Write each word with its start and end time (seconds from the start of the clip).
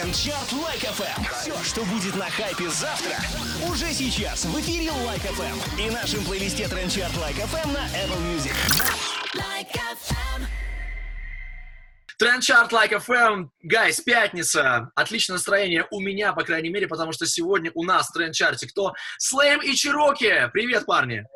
Трендчарт 0.00 0.52
Like 0.52 0.80
FM. 0.80 1.22
Все, 1.34 1.62
что 1.62 1.84
будет 1.84 2.16
на 2.16 2.30
хайпе 2.30 2.70
завтра, 2.70 3.16
уже 3.70 3.92
сейчас 3.92 4.46
в 4.46 4.58
эфире 4.58 4.90
Like 5.04 5.20
FM 5.20 5.78
и 5.78 5.90
нашем 5.90 6.24
плейлисте 6.24 6.66
Трендчарт 6.68 7.14
Like 7.18 7.36
FM 7.36 7.70
на 7.70 7.84
Apple 7.88 8.18
Music. 8.22 8.54
Like 9.34 9.70
FM. 9.74 10.46
Трендчарт 12.18 12.72
Like 12.72 12.92
FM. 12.92 13.50
Guys, 13.62 14.00
пятница. 14.00 14.90
Отличное 14.94 15.34
настроение 15.34 15.86
у 15.90 16.00
меня, 16.00 16.32
по 16.32 16.44
крайней 16.44 16.70
мере, 16.70 16.88
потому 16.88 17.12
что 17.12 17.26
сегодня 17.26 17.70
у 17.74 17.84
нас 17.84 18.08
в 18.08 18.14
трендчарте 18.14 18.68
кто? 18.68 18.94
Slame 19.18 19.60
и 19.60 19.74
Cherocky. 19.74 20.48
Привет, 20.54 20.86
парни. 20.86 21.26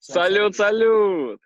Салют, 0.00 0.56
салют! 0.56 1.40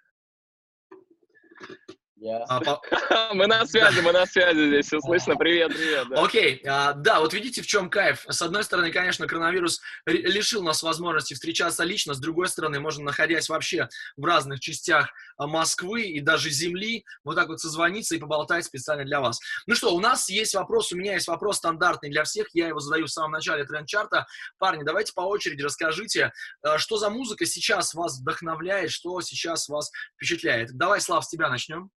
Я. 2.20 2.44
А, 2.48 2.60
по- 2.60 2.82
Мы 3.34 3.46
на 3.46 3.64
связи, 3.66 4.00
мы 4.00 4.12
на 4.12 4.26
связи 4.26 4.66
здесь, 4.66 4.86
все 4.86 5.00
слышно. 5.00 5.36
Привет, 5.36 5.68
привет. 5.68 6.08
да. 6.08 6.22
Окей, 6.24 6.60
а, 6.66 6.92
да, 6.92 7.20
вот 7.20 7.32
видите, 7.32 7.62
в 7.62 7.66
чем 7.66 7.88
кайф. 7.88 8.24
С 8.28 8.42
одной 8.42 8.64
стороны, 8.64 8.90
конечно, 8.90 9.26
коронавирус 9.28 9.80
лишил 10.04 10.62
нас 10.64 10.82
возможности 10.82 11.34
встречаться 11.34 11.84
лично, 11.84 12.14
с 12.14 12.18
другой 12.18 12.48
стороны, 12.48 12.80
можно, 12.80 13.04
находясь 13.04 13.48
вообще 13.48 13.88
в 14.16 14.24
разных 14.24 14.58
частях 14.58 15.10
а, 15.36 15.46
Москвы 15.46 16.02
и 16.02 16.20
даже 16.20 16.50
Земли, 16.50 17.04
вот 17.22 17.36
так 17.36 17.48
вот 17.48 17.60
созвониться 17.60 18.16
и 18.16 18.18
поболтать 18.18 18.64
специально 18.64 19.04
для 19.04 19.20
вас. 19.20 19.38
Ну 19.66 19.76
что, 19.76 19.94
у 19.94 20.00
нас 20.00 20.28
есть 20.28 20.54
вопрос, 20.54 20.92
у 20.92 20.96
меня 20.96 21.14
есть 21.14 21.28
вопрос 21.28 21.58
стандартный 21.58 22.10
для 22.10 22.24
всех, 22.24 22.48
я 22.52 22.66
его 22.66 22.80
задаю 22.80 23.06
в 23.06 23.10
самом 23.10 23.30
начале 23.30 23.64
тренд-чарта. 23.64 24.26
Парни, 24.58 24.82
давайте 24.82 25.12
по 25.14 25.20
очереди 25.20 25.62
расскажите, 25.62 26.32
а, 26.62 26.78
что 26.78 26.96
за 26.96 27.10
музыка 27.10 27.46
сейчас 27.46 27.94
вас 27.94 28.18
вдохновляет, 28.18 28.90
что 28.90 29.20
сейчас 29.20 29.68
вас 29.68 29.92
впечатляет. 30.16 30.76
Давай, 30.76 31.00
Слав, 31.00 31.24
с 31.24 31.28
тебя 31.28 31.48
начнем. 31.48 31.90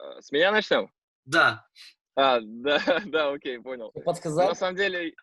А, 0.00 0.20
С 0.22 0.30
меня 0.32 0.50
начнем? 0.52 0.90
Да. 1.24 1.66
А, 2.16 2.40
да, 2.42 2.80
да, 3.06 3.30
окей, 3.32 3.58
понял. 3.60 3.90
Ты 3.92 4.00
На 4.00 4.04
подсказал? 4.04 4.54
самом 4.56 4.76
деле, 4.76 5.14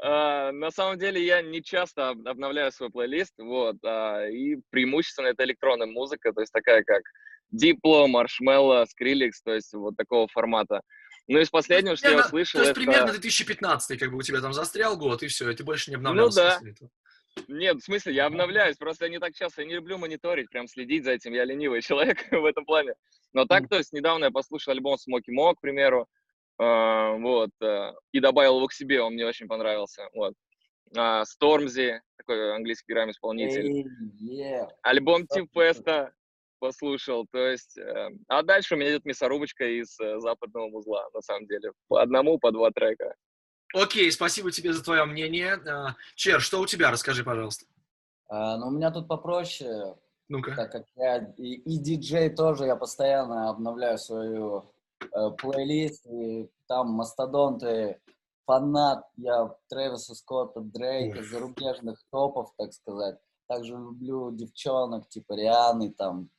а, 0.00 0.50
на 0.52 0.70
самом 0.70 0.98
деле 0.98 1.24
я 1.24 1.42
не 1.42 1.62
часто 1.62 2.10
об- 2.10 2.26
обновляю 2.26 2.72
свой 2.72 2.90
плейлист, 2.90 3.34
вот, 3.38 3.76
а, 3.84 4.26
и 4.28 4.56
преимущественно 4.70 5.28
это 5.28 5.44
электронная 5.44 5.86
музыка, 5.86 6.32
то 6.32 6.40
есть 6.40 6.52
такая 6.52 6.82
как 6.84 7.02
Diplo, 7.54 8.06
Marshmello, 8.06 8.84
Skrillex, 8.86 9.32
то 9.44 9.52
есть 9.54 9.72
вот 9.74 9.96
такого 9.96 10.26
формата. 10.28 10.80
Ну, 11.28 11.38
из 11.38 11.50
последнего, 11.50 11.94
что 11.94 12.08
я 12.08 12.14
Примерно- 12.14 12.26
услышал, 12.26 12.58
То 12.60 12.66
есть 12.66 12.70
это... 12.72 12.80
примерно 12.80 13.12
2015 13.12 13.98
как 13.98 14.10
бы 14.10 14.18
у 14.18 14.22
тебя 14.22 14.40
там 14.40 14.52
застрял 14.52 14.96
год, 14.96 15.22
и 15.22 15.28
все, 15.28 15.48
и 15.50 15.54
ты 15.54 15.62
больше 15.62 15.90
не 15.90 15.96
обновлялся. 15.96 16.40
Ну 16.42 16.48
да. 16.48 16.54
после 16.56 16.72
этого. 16.72 16.90
Нет, 17.48 17.76
в 17.78 17.84
смысле, 17.84 18.14
я 18.14 18.26
обновляюсь, 18.26 18.76
просто 18.76 19.06
я 19.06 19.10
не 19.10 19.18
так 19.18 19.34
часто, 19.34 19.62
я 19.62 19.68
не 19.68 19.74
люблю 19.74 19.98
мониторить, 19.98 20.50
прям 20.50 20.66
следить 20.68 21.04
за 21.04 21.12
этим, 21.12 21.32
я 21.32 21.44
ленивый 21.44 21.82
человек 21.82 22.18
в 22.30 22.44
этом 22.44 22.64
плане. 22.64 22.94
Но 23.32 23.46
так, 23.46 23.68
то 23.68 23.76
есть, 23.76 23.92
недавно 23.92 24.26
я 24.26 24.30
послушал 24.30 24.72
альбом 24.72 24.98
Смоки 24.98 25.30
Мо, 25.30 25.54
к 25.54 25.60
примеру, 25.60 26.06
а, 26.58 27.12
вот, 27.12 27.50
а, 27.62 27.94
и 28.12 28.20
добавил 28.20 28.56
его 28.56 28.66
к 28.66 28.72
себе, 28.72 29.00
он 29.00 29.14
мне 29.14 29.26
очень 29.26 29.48
понравился, 29.48 30.08
вот. 30.14 30.34
А, 30.96 31.24
Стормзи, 31.24 32.00
такой 32.18 32.54
английский 32.54 32.92
грамм-исполнитель. 32.92 33.66
Эй, 33.66 33.86
е. 34.18 34.68
Альбом 34.82 35.26
Феста 35.54 36.12
послушал, 36.62 37.26
то 37.32 37.44
есть, 37.44 37.76
э, 37.76 38.10
а 38.28 38.42
дальше 38.42 38.74
у 38.74 38.78
меня 38.78 38.90
идет 38.90 39.04
мясорубочка 39.04 39.64
из 39.64 39.98
э, 39.98 40.20
западного 40.20 40.68
музла, 40.68 41.08
на 41.12 41.20
самом 41.20 41.46
деле, 41.46 41.72
по 41.88 42.00
одному, 42.00 42.38
по 42.38 42.52
два 42.52 42.70
трека. 42.70 43.16
Окей, 43.74 44.10
спасибо 44.12 44.50
тебе 44.50 44.72
за 44.72 44.82
твое 44.82 45.04
мнение. 45.04 45.54
А, 45.54 45.96
Чер, 46.14 46.40
что 46.40 46.60
у 46.60 46.66
тебя? 46.66 46.90
Расскажи, 46.90 47.24
пожалуйста. 47.24 47.66
А, 48.28 48.56
ну, 48.58 48.68
у 48.68 48.70
меня 48.70 48.90
тут 48.90 49.08
попроще, 49.08 49.96
Ну-ка. 50.28 50.54
так 50.54 50.72
как 50.72 50.86
я 50.96 51.18
и, 51.36 51.54
и 51.54 51.78
диджей 51.78 52.30
тоже, 52.30 52.66
я 52.66 52.76
постоянно 52.76 53.50
обновляю 53.50 53.98
свою 53.98 54.72
э, 55.00 55.30
плейлист, 55.38 56.06
и 56.06 56.48
там 56.66 56.90
мастодонты, 56.90 58.00
фанат 58.46 59.04
я 59.16 59.54
Трэвиса 59.68 60.14
Скотта, 60.14 60.60
Дрейка, 60.60 61.22
зарубежных 61.22 62.02
топов, 62.10 62.52
так 62.56 62.72
сказать. 62.72 63.18
Также 63.48 63.72
люблю 63.72 64.30
девчонок, 64.32 65.08
типа 65.08 65.34
Рианы, 65.34 65.92
там, 65.92 66.30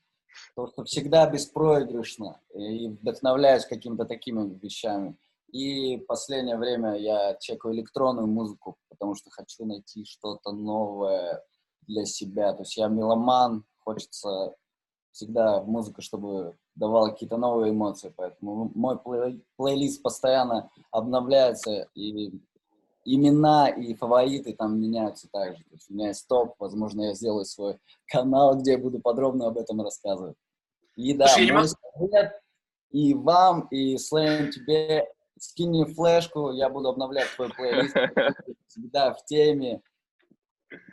то, 0.56 0.68
что 0.68 0.84
всегда 0.84 1.30
беспроигрышно, 1.30 2.40
и 2.56 2.88
вдохновляюсь 2.88 3.66
какими-то 3.66 4.06
такими 4.06 4.58
вещами. 4.60 5.16
И 5.54 5.98
последнее 6.08 6.58
время 6.58 6.96
я 6.96 7.36
чекаю 7.40 7.76
электронную 7.76 8.26
музыку, 8.28 8.76
потому 8.90 9.14
что 9.14 9.30
хочу 9.30 9.66
найти 9.66 10.04
что-то 10.04 10.52
новое 10.52 11.44
для 11.82 12.06
себя. 12.06 12.54
То 12.54 12.64
есть 12.64 12.76
я 12.76 12.88
меломан, 12.88 13.64
хочется 13.80 14.56
всегда 15.12 15.62
музыка, 15.62 16.02
чтобы 16.02 16.58
давала 16.74 17.10
какие-то 17.10 17.38
новые 17.38 17.72
эмоции. 17.72 18.12
Поэтому 18.18 18.72
мой 18.74 18.96
плей- 18.96 19.46
плейлист 19.56 20.02
постоянно 20.02 20.72
обновляется, 20.90 21.88
и 21.94 22.32
имена 23.06 23.70
и 23.70 23.94
фавориты 23.94 24.54
там 24.54 24.82
меняются 24.82 25.30
также. 25.32 25.64
То 25.66 25.74
есть 25.74 25.92
у 25.92 25.94
меня 25.94 26.08
есть 26.08 26.28
топ, 26.28 26.56
возможно, 26.58 27.04
я 27.04 27.14
сделаю 27.14 27.46
свой 27.46 27.78
канал, 28.08 28.58
где 28.58 28.72
я 28.72 28.78
буду 28.80 29.00
подробно 29.00 29.46
об 29.46 29.60
этом 29.60 29.82
рассказывать. 29.82 30.36
И 30.96 31.14
да, 31.14 31.28
Слушай, 31.28 31.52
мой 31.52 31.68
совет 31.68 32.42
и 32.90 33.14
вам, 33.14 33.68
и 33.72 33.98
Слэм 33.98 34.52
тебе, 34.52 35.13
скинь 35.44 35.70
мне 35.70 35.86
флешку, 35.86 36.52
я 36.52 36.70
буду 36.70 36.90
обновлять 36.90 37.30
твой 37.36 37.50
плейлист, 37.50 37.96
всегда 38.68 39.14
в 39.14 39.26
теме. 39.26 39.82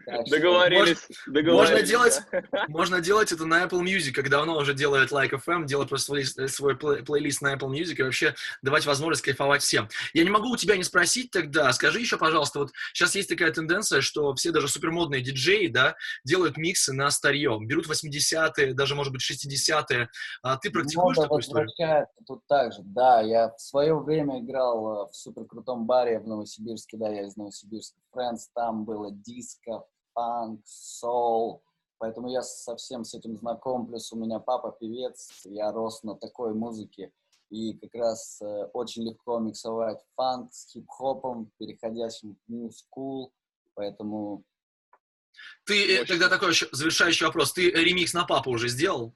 Так 0.07 0.27
что- 0.27 0.37
Договорились, 0.37 0.99
договорились. 1.27 1.71
Можно 1.71 1.83
делать, 1.83 2.21
можно 2.69 3.01
делать 3.01 3.33
это 3.33 3.45
на 3.47 3.65
Apple 3.65 3.83
Music, 3.83 4.13
как 4.13 4.29
давно 4.31 4.57
уже 4.57 4.75
делает 4.75 5.11
Like 5.13 5.31
FM, 5.31 5.67
делать 5.67 5.89
просто 5.89 6.07
свой, 6.25 6.49
свой 6.49 6.75
плей- 6.75 7.03
плейлист 7.05 7.43
на 7.43 7.55
Apple 7.55 7.71
Music 7.71 7.95
и 7.97 8.03
вообще 8.03 8.35
давать 8.63 8.87
возможность 8.87 9.23
кайфовать 9.23 9.63
всем. 9.63 9.89
Я 10.15 10.25
не 10.25 10.31
могу 10.31 10.51
у 10.51 10.57
тебя 10.57 10.77
не 10.77 10.85
спросить 10.85 11.31
тогда, 11.31 11.73
скажи 11.73 12.01
еще, 12.01 12.17
пожалуйста, 12.17 12.61
вот 12.61 12.71
сейчас 12.93 13.15
есть 13.15 13.29
такая 13.29 13.53
тенденция, 13.53 14.01
что 14.01 14.35
все 14.35 14.51
даже 14.53 14.69
супермодные 14.69 15.23
диджеи, 15.23 15.67
да, 15.67 15.97
делают 16.25 16.57
миксы 16.57 16.93
на 16.93 17.11
старье, 17.11 17.59
берут 17.61 17.87
80-е, 17.89 18.75
даже, 18.75 18.95
может 18.95 19.13
быть, 19.13 19.23
60-е. 19.23 20.09
А 20.43 20.57
ты 20.57 20.71
практикуешь 20.71 21.17
Мода 21.17 21.23
такую 21.23 21.41
историю? 21.41 21.71
тут 22.27 22.47
также, 22.47 22.79
да. 22.83 23.21
Я 23.21 23.49
в 23.51 23.61
свое 23.61 23.95
время 23.99 24.41
играл 24.41 25.07
э, 25.07 25.11
в 25.11 25.17
супер 25.17 25.45
крутом 25.45 25.87
баре 25.87 26.19
в 26.21 26.27
Новосибирске, 26.27 26.97
да, 26.97 27.09
я 27.11 27.27
из 27.27 27.37
Новосибирска. 27.37 27.97
Friends, 28.15 28.49
там 28.55 28.85
было 28.85 29.11
диско, 29.13 29.85
фанк, 30.21 30.61
соул, 30.67 31.63
поэтому 31.99 32.29
я 32.31 32.43
совсем 32.43 33.05
с 33.05 33.15
этим 33.15 33.37
знаком. 33.37 33.87
Плюс 33.87 34.13
у 34.13 34.17
меня 34.17 34.39
папа 34.39 34.73
певец, 34.73 35.31
я 35.45 35.73
рос 35.73 36.03
на 36.03 36.15
такой 36.15 36.55
музыке. 36.55 37.13
И 37.51 37.75
как 37.79 37.95
раз 37.95 38.41
э, 38.43 38.65
очень 38.73 39.09
легко 39.09 39.39
миксовать 39.41 39.99
фанк 40.15 40.53
с 40.53 40.71
хип-хопом, 40.73 41.51
переходящим 41.59 42.37
в 42.47 42.53
new 42.53 42.69
school. 42.69 43.33
Поэтому 43.75 44.45
Ты, 45.65 45.97
э, 45.97 46.01
Мощно. 46.01 46.15
тогда 46.15 46.29
такой 46.29 46.51
еще 46.51 46.69
завершающий 46.71 47.27
вопрос. 47.27 47.53
Ты 47.53 47.71
ремикс 47.71 48.15
на 48.15 48.25
папу 48.25 48.51
уже 48.51 48.69
сделал? 48.69 49.15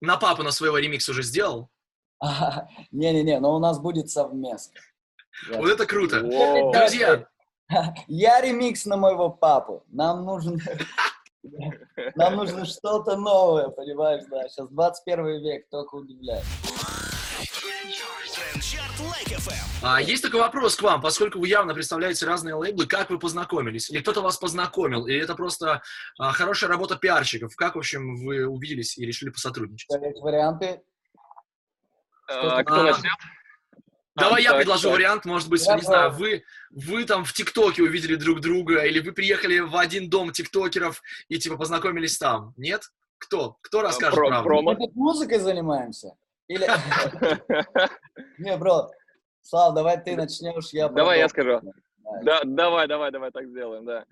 На 0.00 0.16
папу 0.16 0.42
на 0.42 0.52
своего 0.52 0.78
ремикс 0.78 1.08
уже 1.08 1.22
сделал? 1.22 1.70
Не-не-не, 2.92 3.40
но 3.40 3.54
у 3.54 3.58
нас 3.58 3.78
будет 3.78 4.10
совместно. 4.10 4.80
Вот 5.50 5.68
это 5.68 5.86
круто. 5.86 6.22
Друзья, 6.22 7.28
Я 8.06 8.40
ремикс 8.40 8.86
на 8.86 8.96
моего 8.96 9.30
папу. 9.30 9.84
Нам 9.88 10.24
нужен... 10.24 10.60
Нам 12.14 12.36
нужно 12.36 12.64
что-то 12.64 13.16
новое, 13.16 13.68
понимаешь, 13.68 14.24
да. 14.30 14.48
Сейчас 14.48 14.68
21 14.68 15.42
век, 15.42 15.68
только 15.70 15.96
удивляет. 15.96 16.44
А, 19.82 20.00
есть 20.00 20.22
такой 20.22 20.40
вопрос 20.40 20.76
к 20.76 20.82
вам, 20.82 21.00
поскольку 21.00 21.40
вы 21.40 21.48
явно 21.48 21.74
представляете 21.74 22.26
разные 22.26 22.54
лейблы, 22.54 22.86
как 22.86 23.10
вы 23.10 23.18
познакомились? 23.18 23.90
Или 23.90 24.00
кто-то 24.00 24.20
вас 24.20 24.36
познакомил? 24.36 25.06
Или 25.06 25.20
это 25.20 25.34
просто 25.34 25.82
а, 26.18 26.32
хорошая 26.32 26.70
работа 26.70 26.96
пиарщиков? 26.96 27.56
Как, 27.56 27.74
в 27.74 27.78
общем, 27.78 28.24
вы 28.24 28.46
увиделись 28.46 28.96
и 28.96 29.04
решили 29.04 29.30
посотрудничать? 29.30 29.90
Есть 29.90 30.20
варианты? 30.20 30.82
А, 32.28 32.62
Кто 32.62 32.74
А, 32.74 32.82
начнет? 32.84 33.12
Давай 34.14 34.42
я 34.42 34.50
так, 34.50 34.58
предложу 34.58 34.88
так. 34.88 34.98
вариант, 34.98 35.24
может 35.24 35.48
быть, 35.48 35.66
не 35.66 35.80
знаю, 35.80 36.12
вы, 36.12 36.44
вы 36.70 37.04
там 37.04 37.24
в 37.24 37.32
ТикТоке 37.32 37.82
увидели 37.82 38.16
друг 38.16 38.40
друга, 38.40 38.84
или 38.84 39.00
вы 39.00 39.12
приехали 39.12 39.60
в 39.60 39.74
один 39.76 40.10
дом 40.10 40.32
тиктокеров 40.32 41.02
и 41.28 41.38
типа 41.38 41.56
познакомились 41.56 42.18
там. 42.18 42.52
Нет? 42.56 42.82
Кто? 43.18 43.56
Кто 43.62 43.80
расскажет 43.82 44.18
про- 44.18 44.28
правду? 44.28 44.48
промо. 44.48 44.72
Мы 44.72 44.76
тут 44.76 44.94
музыкой 44.94 45.38
занимаемся? 45.38 46.14
Или... 46.48 46.66
Не, 48.38 48.56
бро, 48.58 48.90
Слав, 49.42 49.74
давай 49.74 50.02
ты 50.02 50.16
начнешь, 50.16 50.70
я 50.72 50.88
Давай 50.88 51.18
я 51.18 51.28
скажу. 51.28 51.60
Давай. 51.60 52.24
Да, 52.24 52.40
давай, 52.44 52.88
давай, 52.88 53.10
давай 53.10 53.30
так 53.30 53.46
сделаем, 53.46 53.84
да. 53.84 54.04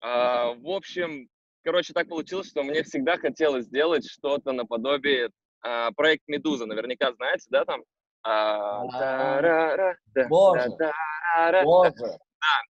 А, 0.00 0.54
в 0.54 0.68
общем, 0.68 1.28
короче, 1.64 1.92
так 1.92 2.08
получилось, 2.08 2.48
что 2.48 2.62
мне 2.62 2.82
всегда 2.82 3.16
хотелось 3.16 3.66
сделать 3.66 4.08
что-то 4.08 4.52
наподобие 4.52 5.30
а, 5.62 5.92
проект 5.92 6.24
Медуза. 6.26 6.66
Наверняка 6.66 7.12
знаете, 7.12 7.46
да, 7.50 7.64
там? 7.64 7.82
Да, 10.14 10.26
Боже. 10.28 10.68
Боже. 11.64 12.18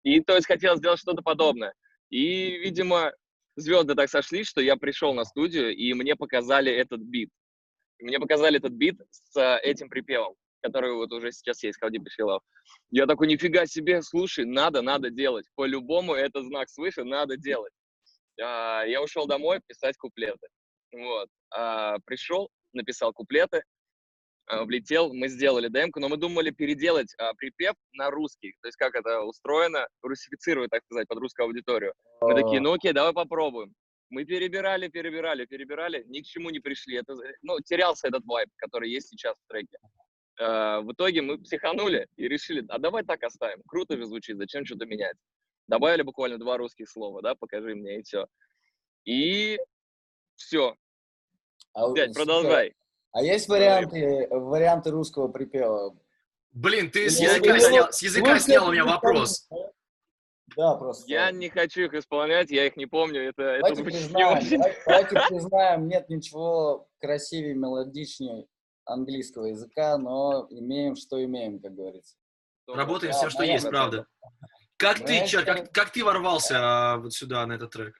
И 0.03 0.21
то 0.21 0.35
есть 0.35 0.47
хотелось 0.47 0.79
сделать 0.79 1.01
что-то 1.01 1.23
подобное. 1.23 1.73
И, 2.11 2.59
видимо, 2.59 3.13
звезды 3.57 3.95
так 3.95 4.09
сошлись, 4.09 4.49
что 4.49 4.61
я 4.61 4.77
пришел 4.77 5.15
на 5.15 5.25
студию, 5.25 5.75
и 5.75 5.93
мне 5.95 6.15
показали 6.15 6.73
этот 6.73 7.01
бит. 7.01 7.31
Мне 7.99 8.19
показали 8.19 8.59
этот 8.59 8.73
бит 8.73 9.01
с 9.11 9.37
э, 9.37 9.59
этим 9.63 9.89
припевом. 9.89 10.35
который 10.63 10.93
вот 10.93 11.13
уже 11.13 11.33
сейчас 11.33 11.63
есть, 11.63 11.79
Хавди 11.81 11.99
Бешилов. 11.99 12.43
Я 12.91 13.07
такой, 13.07 13.27
нифига 13.27 13.67
себе, 13.67 14.03
слушай, 14.03 14.45
надо, 14.45 14.83
надо 14.83 15.11
делать. 15.11 15.47
По-любому 15.55 16.15
это 16.15 16.43
знак 16.43 16.69
свыше, 16.69 17.05
надо 17.05 17.37
делать. 17.37 17.73
А, 18.41 18.85
я 18.85 19.03
ушел 19.03 19.27
домой 19.27 19.61
писать 19.67 19.97
куплеты. 19.97 20.49
Вот. 20.93 21.29
А, 21.51 21.99
пришел, 22.05 22.51
написал 22.73 23.13
куплеты, 23.13 23.63
влетел, 24.49 25.13
мы 25.13 25.29
сделали 25.29 25.69
демку, 25.69 26.01
но 26.01 26.09
мы 26.09 26.17
думали 26.17 26.51
переделать 26.51 27.13
а, 27.19 27.35
припев 27.35 27.75
на 27.93 28.11
русский, 28.11 28.55
то 28.63 28.69
есть 28.69 28.77
как 28.77 28.95
это 28.95 29.23
устроено, 29.23 29.89
русифицировать, 30.03 30.71
так 30.71 30.85
сказать, 30.85 31.09
под 31.09 31.19
русскую 31.19 31.47
аудиторию. 31.47 31.93
Мы 32.21 32.35
такие, 32.35 32.61
ну 32.61 32.73
окей, 32.73 32.93
давай 32.93 33.13
попробуем. 33.13 33.75
Мы 34.09 34.25
перебирали, 34.25 34.89
перебирали, 34.89 35.47
перебирали, 35.47 36.05
ни 36.07 36.21
к 36.21 36.27
чему 36.27 36.51
не 36.51 36.61
пришли. 36.61 36.97
Это, 36.97 37.17
ну, 37.43 37.59
терялся 37.61 38.07
этот 38.07 38.25
вайб, 38.25 38.49
который 38.57 38.89
есть 38.89 39.09
сейчас 39.09 39.35
в 39.37 39.49
треке. 39.49 39.79
А, 40.39 40.81
в 40.81 40.93
итоге 40.93 41.23
мы 41.23 41.39
психанули 41.39 42.07
и 42.17 42.29
решили, 42.29 42.65
а 42.69 42.79
давай 42.79 43.05
так 43.05 43.23
оставим. 43.25 43.63
Круто 43.67 43.97
же 43.97 44.07
звучит, 44.07 44.37
зачем 44.37 44.65
что-то 44.65 44.87
менять? 44.87 45.17
Добавили 45.67 46.03
буквально 46.03 46.39
два 46.39 46.57
русских 46.57 46.89
слова, 46.89 47.21
да, 47.23 47.35
покажи 47.35 47.75
мне, 47.75 47.99
и 47.99 48.03
все. 48.03 48.27
И 49.05 49.59
все. 50.37 50.77
А, 51.73 51.93
Дядь, 51.93 52.15
продолжай. 52.15 52.75
А 53.17 53.23
есть 53.23 53.49
варианты, 53.49 54.29
варианты 54.31 54.91
русского 54.91 55.29
припева? 55.29 55.97
Блин, 56.53 56.91
ты 56.91 57.09
с 57.09 57.19
языка 57.19 57.59
снял, 57.59 57.91
с 57.91 58.03
языка 58.03 58.39
снял 58.39 58.69
у 58.69 58.73
меня 58.73 58.85
вопрос. 58.85 59.49
Да, 60.55 60.75
просто. 60.75 61.11
Я 61.11 61.31
не 61.31 61.49
хочу 61.49 61.83
их 61.83 61.95
исполнять, 61.95 62.51
я 62.51 62.67
их 62.67 62.77
не 62.77 62.85
помню, 62.85 63.23
это, 63.23 63.43
это 63.43 63.61
Давайте 63.61 63.83
не 63.83 63.85
признаем, 63.85 64.37
очень. 64.37 64.59
давайте, 64.59 64.83
давайте 64.87 65.21
признаем, 65.29 65.89
нет 65.89 66.11
ничего 66.11 66.89
красивее, 67.01 67.55
мелодичнее 67.55 68.47
английского 68.85 69.47
языка, 69.47 69.97
но 69.97 70.47
имеем, 70.51 70.95
что 70.95 71.23
имеем, 71.25 71.59
как 71.59 71.75
говорится. 71.75 72.17
Работаем 72.69 73.15
Да, 73.15 73.21
тем, 73.21 73.31
что 73.31 73.45
есть, 73.45 73.67
правда. 73.67 74.07
Как 74.77 74.99
ты, 74.99 75.27
чё, 75.27 75.43
как, 75.43 75.73
как 75.73 75.91
ты 75.91 76.05
ворвался 76.05 76.57
а, 76.59 76.97
вот 76.99 77.15
сюда, 77.15 77.47
на 77.47 77.55
этот 77.55 77.71
трек? 77.71 77.99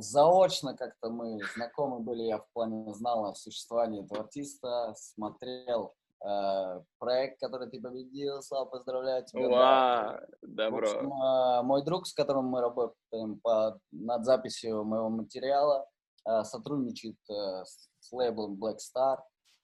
Заочно 0.00 0.76
как-то 0.76 1.10
мы 1.10 1.38
знакомы 1.54 2.00
были, 2.00 2.22
я 2.24 2.38
в 2.38 2.46
плане 2.52 2.92
знал 2.94 3.26
о 3.26 3.34
существовании 3.34 4.04
этого 4.04 4.20
артиста, 4.22 4.94
смотрел 4.96 5.94
э, 6.24 6.80
проект, 6.98 7.40
который 7.40 7.70
ты 7.70 7.80
победил, 7.80 8.42
Слава, 8.42 8.66
поздравляю 8.66 9.24
тебя. 9.24 9.48
да. 9.48 9.48
Ва, 9.48 10.26
В 10.42 10.54
добро. 10.54 10.78
общем, 10.90 11.12
э, 11.12 11.62
мой 11.62 11.82
друг, 11.84 12.06
с 12.06 12.12
которым 12.12 12.46
мы 12.46 12.60
работаем 12.60 13.40
по, 13.40 13.78
над 13.90 14.24
записью 14.24 14.84
моего 14.84 15.08
материала, 15.08 15.86
э, 16.28 16.44
сотрудничает 16.44 17.16
э, 17.30 17.64
с, 17.64 17.88
с 18.00 18.12
лейблом 18.12 18.58
Black 18.62 18.76
Star. 18.76 19.18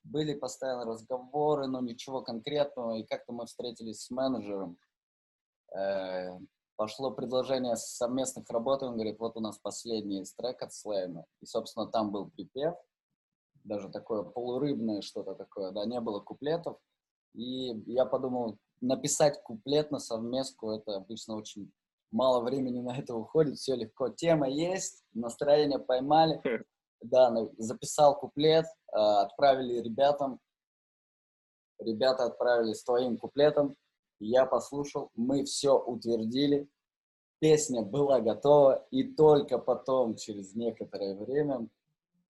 Были 0.05 0.35
постоянно 0.35 0.85
разговоры, 0.85 1.67
но 1.67 1.81
ничего 1.81 2.23
конкретного. 2.23 2.97
И 2.97 3.05
как-то 3.05 3.33
мы 3.33 3.47
встретились 3.47 4.03
с 4.05 4.11
менеджером. 4.11 4.77
Пошло 6.83 7.13
предложение 7.13 7.77
совместных 7.77 8.51
работ. 8.51 8.83
и 8.83 8.87
Он 8.87 8.95
говорит, 8.95 9.21
вот 9.21 9.37
у 9.37 9.41
нас 9.41 9.57
последний 9.57 10.25
трек 10.37 10.61
от 10.63 10.73
Слэйма. 10.73 11.25
И, 11.41 11.47
собственно, 11.47 11.87
там 11.87 12.11
был 12.11 12.29
припев. 12.31 12.75
Даже 13.63 13.89
такое 13.89 14.25
полурыбное 14.25 15.01
что-то 15.01 15.37
такое. 15.37 15.71
Да, 15.71 15.85
не 15.85 16.01
было 16.01 16.19
куплетов. 16.19 16.79
И 17.35 17.69
я 17.87 18.05
подумал, 18.05 18.59
написать 18.81 19.41
куплет 19.45 19.93
на 19.93 20.01
совместку, 20.01 20.73
это 20.73 20.97
обычно 20.97 21.37
очень 21.37 21.71
мало 22.11 22.43
времени 22.43 22.81
на 22.81 22.99
это 22.99 23.15
уходит, 23.15 23.59
все 23.59 23.77
легко. 23.77 24.09
Тема 24.09 24.49
есть, 24.49 25.05
настроение 25.15 25.79
поймали. 25.79 26.43
Да, 27.01 27.31
на- 27.31 27.49
записал 27.59 28.19
куплет, 28.19 28.65
э, 28.65 28.97
отправили 28.97 29.81
ребятам. 29.81 30.41
Ребята 31.79 32.25
отправили 32.25 32.73
с 32.73 32.83
твоим 32.83 33.19
куплетом. 33.19 33.77
Я 34.19 34.47
послушал, 34.47 35.11
мы 35.15 35.45
все 35.45 35.79
утвердили. 35.79 36.69
Песня 37.47 37.83
была 37.83 38.21
готова, 38.21 38.87
и 38.93 39.03
только 39.03 39.59
потом, 39.59 40.15
через 40.15 40.55
некоторое 40.55 41.17
время, 41.17 41.67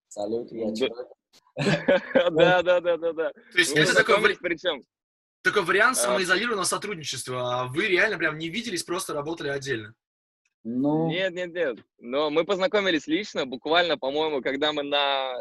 салют, 0.09 0.51
я 0.53 0.71
Да. 0.71 0.75
человек. 0.75 1.09
Да, 2.33 2.63
да, 2.63 2.81
да, 2.81 2.97
да, 2.97 3.13
да. 3.13 3.31
То 3.53 3.59
есть 3.59 3.75
Мы 3.75 3.83
это 3.83 3.95
такой, 3.95 4.37
причем. 4.41 4.83
такой 5.43 5.65
вариант 5.65 5.99
А. 5.99 6.01
самоизолированного 6.01 6.65
сотрудничества. 6.65 7.61
а 7.61 7.67
Вы 7.67 7.89
реально 7.89 8.17
прям 8.17 8.39
не 8.39 8.49
виделись, 8.49 8.85
просто 8.85 9.13
работали 9.13 9.49
отдельно. 9.51 9.93
Ну, 10.65 11.11
Нет, 11.11 11.35
нет, 11.35 11.53
нет. 11.53 11.79
Но 11.99 12.31
мы 12.31 12.45
познакомились 12.47 13.07
лично, 13.07 13.45
буквально, 13.45 13.99
по-моему, 13.99 14.41
когда 14.41 14.73
мы 14.73 14.83
на 14.83 15.35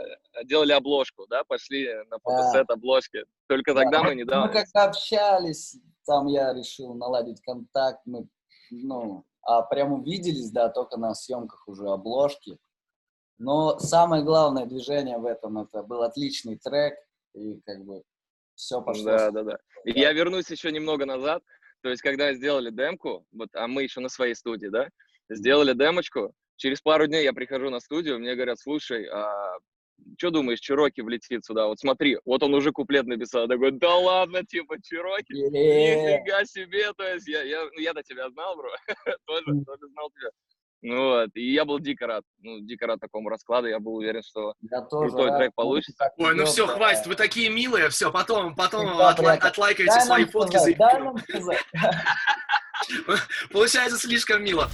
делали 0.44 0.74
обложку, 0.74 1.28
да, 1.28 1.46
пошли 1.46 1.88
на 2.10 2.20
фотосет 2.20 2.70
обложки. 2.70 3.24
Только 3.48 3.74
Да, 3.74 3.84
тогда 3.84 4.04
мы 4.04 4.10
Мы 4.10 4.16
недавно. 4.16 4.52
как-то 4.52 4.84
общались, 4.84 5.78
там 6.06 6.28
я 6.28 6.54
решил 6.54 6.94
наладить 6.96 7.40
контакт, 7.42 8.02
мы, 8.04 8.28
ну, 8.72 9.24
а 9.44 9.62
прям 9.64 9.94
увиделись, 9.94 10.52
да, 10.52 10.70
только 10.70 10.98
на 10.98 11.14
съемках 11.14 11.68
уже 11.68 11.90
обложки. 11.90 12.58
Но 13.38 13.80
самое 13.80 14.24
главное 14.24 14.66
движение 14.66 15.18
в 15.18 15.26
этом, 15.26 15.58
это 15.58 15.82
был 15.84 16.04
отличный 16.04 16.58
трек, 16.58 16.96
и 17.34 17.60
как 17.62 17.84
бы 17.84 18.04
все 18.56 18.82
пошло. 18.82 19.06
Да, 19.06 19.32
да, 19.32 19.44
да. 19.44 19.58
И 19.86 20.00
я 20.00 20.14
вернусь 20.14 20.50
еще 20.52 20.72
немного 20.72 21.06
назад. 21.06 21.44
То 21.82 21.90
есть, 21.90 22.04
когда 22.04 22.34
сделали 22.34 22.70
демку, 22.70 23.26
вот, 23.32 23.50
а 23.54 23.68
мы 23.68 23.84
еще 23.84 24.00
на 24.00 24.10
своей 24.10 24.36
студии, 24.36 24.68
да, 24.68 24.88
сделали 25.30 25.74
демочку, 25.74 26.34
через 26.58 26.80
пару 26.82 27.08
дней 27.08 27.24
я 27.24 27.34
прихожу 27.34 27.72
на 27.72 27.80
студию, 27.80 28.20
мне 28.20 28.36
говорят, 28.36 28.60
слушай, 28.60 29.08
а 29.08 29.58
что 30.18 30.30
думаешь, 30.30 30.60
Чироки 30.60 31.02
влетит 31.02 31.44
сюда? 31.46 31.68
Вот 31.68 31.80
смотри, 31.80 32.18
вот 32.26 32.44
он 32.44 32.54
уже 32.54 32.72
куплет 32.72 33.06
написал. 33.06 33.48
Такой, 33.48 33.72
да 33.72 33.96
ладно, 33.96 34.44
типа, 34.44 34.76
Чироки? 34.82 35.34
Нифига 35.34 36.46
себе, 36.46 36.92
то 36.94 37.04
есть 37.14 37.28
я, 37.28 37.42
я, 37.44 37.64
ну, 37.66 37.80
я-то 37.80 38.04
тебя 38.04 38.30
знал, 38.30 38.56
бро, 38.56 38.70
тоже, 39.26 39.46
тоже 39.66 39.88
знал 39.92 40.10
тебя. 40.12 40.30
Ну 40.84 41.10
вот, 41.10 41.30
и 41.36 41.54
я 41.54 41.64
был 41.64 41.80
дико 41.80 42.08
рад, 42.08 42.24
ну, 42.40 42.60
дико 42.62 42.88
рад 42.88 43.00
такому 43.00 43.30
раскладу, 43.30 43.68
я 43.68 43.80
был 43.80 43.96
уверен, 43.98 44.24
что 44.24 44.56
Я 44.62 44.82
тоже 44.82 45.10
Крутой 45.12 45.30
рад, 45.30 45.38
трек 45.40 45.52
получится. 45.54 46.10
Ой, 46.18 46.34
ну 46.34 46.46
все, 46.46 46.66
хватит, 46.66 47.06
вы 47.06 47.14
такие 47.16 47.50
милые, 47.52 47.90
все, 47.90 48.12
потом, 48.12 48.56
потом 48.56 48.88
отла- 48.88 49.16
приятно. 49.16 49.50
отлайкаете 49.50 49.92
Дай 49.92 50.02
свои 50.02 50.22
нам 50.24 50.32
фотки. 50.32 50.56
сказать, 50.58 50.74
за- 50.74 50.80
дай 50.80 51.00
нам 51.04 51.18
сказать. 51.20 51.64
Получается 53.52 53.98
слишком 54.00 54.44
мило. 54.44 54.68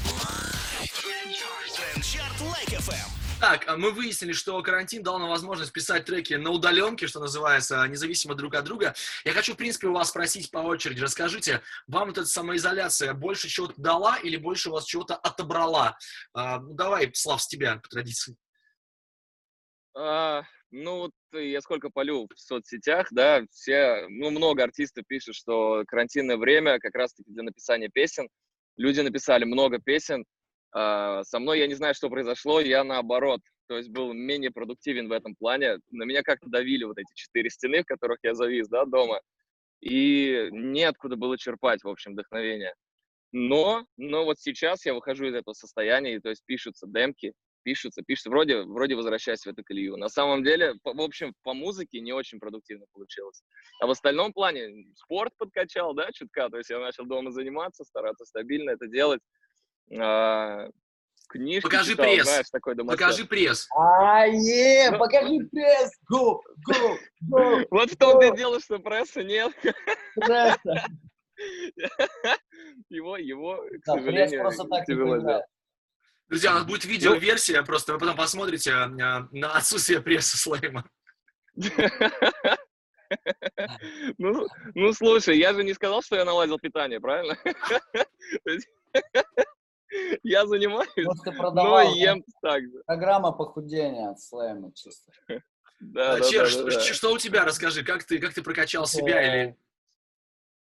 Так, 3.39 3.67
а 3.67 3.77
мы 3.77 3.91
выяснили, 3.91 4.33
что 4.33 4.59
карантин 4.63 5.03
дал 5.03 5.19
нам 5.19 5.29
возможность 5.29 5.71
писать 5.71 6.05
треки 6.05 6.33
на 6.33 6.49
удаленке, 6.49 7.05
что 7.05 7.19
называется, 7.19 7.87
независимо 7.87 8.33
друг 8.33 8.55
от 8.55 8.65
друга. 8.65 8.95
Я 9.25 9.31
хочу, 9.31 9.53
в 9.53 9.57
принципе, 9.57 9.87
у 9.87 9.93
вас 9.93 10.09
спросить 10.09 10.49
по 10.49 10.57
очереди. 10.57 11.01
Расскажите, 11.01 11.61
вам 11.85 12.07
вот 12.07 12.17
эта 12.17 12.25
самоизоляция 12.27 13.13
больше 13.13 13.47
чего-то 13.47 13.75
дала 13.77 14.17
или 14.17 14.37
больше 14.37 14.69
у 14.69 14.73
вас 14.73 14.85
чего-то 14.85 15.15
отобрала? 15.15 15.99
А, 16.33 16.59
ну, 16.59 16.73
давай, 16.73 17.11
Слав, 17.13 17.39
с 17.39 17.47
тебя, 17.47 17.75
по 17.75 17.87
традиции. 17.87 18.35
А, 19.95 20.41
ну, 20.71 20.97
вот 20.97 21.11
я 21.33 21.61
сколько 21.61 21.91
полю 21.91 22.27
в 22.35 22.39
соцсетях, 22.39 23.07
да, 23.11 23.44
все, 23.51 24.07
ну, 24.09 24.31
много 24.31 24.63
артистов 24.63 25.06
пишут, 25.07 25.35
что 25.35 25.83
карантинное 25.87 26.37
время 26.37 26.79
как 26.79 26.95
раз-таки 26.95 27.31
для 27.31 27.44
написания 27.44 27.89
песен. 27.89 28.29
Люди 28.77 29.01
написали 29.01 29.44
много 29.44 29.77
песен. 29.77 30.25
А, 30.71 31.24
со 31.24 31.40
мной 31.40 31.59
я 31.59 31.68
не 31.68 31.76
знаю, 31.76 31.94
что 31.94 32.09
произошло, 32.09 32.59
я 32.59 32.83
наоборот, 32.83 33.42
то 33.68 33.78
есть 33.78 33.90
был 33.90 34.14
менее 34.14 34.52
продуктивен 34.52 35.07
в 35.07 35.12
этом 35.12 35.36
плане. 35.36 35.80
На 35.92 36.04
меня 36.04 36.24
как-то 36.24 36.50
давили 36.50 36.83
вот 36.83 36.97
эти 36.97 37.14
четыре 37.14 37.50
стены, 37.50 37.83
в 37.83 37.86
которых 37.86 38.19
я 38.24 38.33
завис, 38.33 38.68
да, 38.68 38.86
дома. 38.86 39.21
И 39.81 40.47
неоткуда 40.52 41.16
было 41.16 41.38
черпать, 41.38 41.83
в 41.83 41.88
общем, 41.88 42.14
вдохновение. 42.14 42.74
Но, 43.31 43.86
но 43.97 44.26
вот 44.26 44.40
сейчас 44.40 44.86
я 44.86 44.94
выхожу 44.94 45.26
из 45.26 45.36
этого 45.36 45.54
состояния, 45.54 46.16
и, 46.16 46.19
то 46.19 46.30
есть 46.30 46.44
пишутся 46.45 46.88
демки, 46.88 47.33
пишутся, 47.64 48.02
пишутся, 48.02 48.30
вроде, 48.30 48.62
вроде 48.64 48.95
возвращаясь 48.95 49.42
в 49.42 49.47
эту 49.47 49.64
колею. 49.64 49.97
На 49.97 50.07
самом 50.07 50.44
деле, 50.44 50.76
по- 50.83 50.94
в 50.94 51.02
общем, 51.02 51.33
по 51.44 51.54
музыке 51.54 52.00
не 52.00 52.14
очень 52.14 52.40
продуктивно 52.40 52.86
получилось. 52.94 53.44
А 53.81 53.88
в 53.88 53.92
остальном 53.92 54.31
плане 54.31 54.86
спорт 54.95 55.33
подкачал, 55.38 55.94
да, 55.94 56.09
чутка, 56.14 56.50
то 56.50 56.57
есть 56.57 56.69
я 56.69 56.80
начал 56.80 57.06
дома 57.06 57.31
заниматься, 57.31 57.83
стараться 57.83 58.26
стабильно 58.26 58.71
это 58.71 58.88
делать. 58.88 59.19
А, 59.99 60.67
книжки 61.29 61.63
Покажи 61.63 61.91
читал, 61.91 62.06
пресс. 62.06 62.23
знаешь, 62.25 62.49
такой 62.51 62.75
домосед. 62.75 62.99
Покажи 62.99 63.25
пресс. 63.25 63.67
А, 63.75 64.25
е, 64.27 64.91
Ну. 64.91 64.97
покажи 64.97 65.39
пресс, 65.51 65.91
го, 66.09 66.44
го, 66.65 66.97
го, 67.21 67.61
Вот 67.71 67.91
в 67.91 67.97
том-то 67.97 68.27
и 68.27 68.35
дело, 68.37 68.59
что 68.59 68.79
пресса 68.79 69.23
нет. 69.23 69.51
пресса. 70.15 70.87
Его, 72.89 73.17
его, 73.17 73.57
к 73.57 73.85
Да, 73.85 73.94
сожалению, 73.94 74.41
просто 74.41 74.63
так 74.67 74.87
не 74.87 74.95
появляется. 74.95 75.47
Друзья, 76.29 76.51
у 76.51 76.56
нас 76.56 76.65
будет 76.65 76.83
видеоверсия, 76.85 77.61
просто 77.63 77.94
вы 77.94 77.99
потом 77.99 78.17
посмотрите 78.17 78.71
а, 78.73 78.87
на 79.31 79.53
отсутствие 79.56 80.01
пресса 80.01 80.37
Слейма. 80.37 80.83
Ну, 84.17 84.45
ну, 84.75 84.91
слушай, 84.91 85.37
я 85.37 85.53
же 85.53 85.63
не 85.63 85.73
сказал, 85.73 86.01
что 86.01 86.17
я 86.17 86.25
наладил 86.25 86.59
питание, 86.59 86.99
правильно? 86.99 87.37
Я 90.23 90.45
занимаюсь, 90.45 90.89
Может, 90.97 91.23
ты 91.23 91.31
но 91.31 91.37
продавал 91.37 91.94
и 91.94 91.99
ем 91.99 92.23
так 92.42 92.61
же. 92.63 92.83
программа 92.85 93.31
похудения 93.31 94.09
от 94.11 94.21
слэма 94.21 94.71
чисто. 94.73 95.11
Да, 95.80 96.13
А, 96.13 96.18
да, 96.19 96.25
Чер, 96.27 96.45
да, 96.45 96.49
что, 96.49 96.63
да, 96.63 96.71
да. 96.71 96.80
что 96.81 97.11
у 97.13 97.18
тебя, 97.19 97.45
расскажи, 97.45 97.83
как 97.83 98.04
ты, 98.04 98.18
как 98.18 98.33
ты 98.33 98.42
прокачал 98.42 98.87
себя 98.87 99.21
Э, 99.21 99.27
или... 99.44 99.57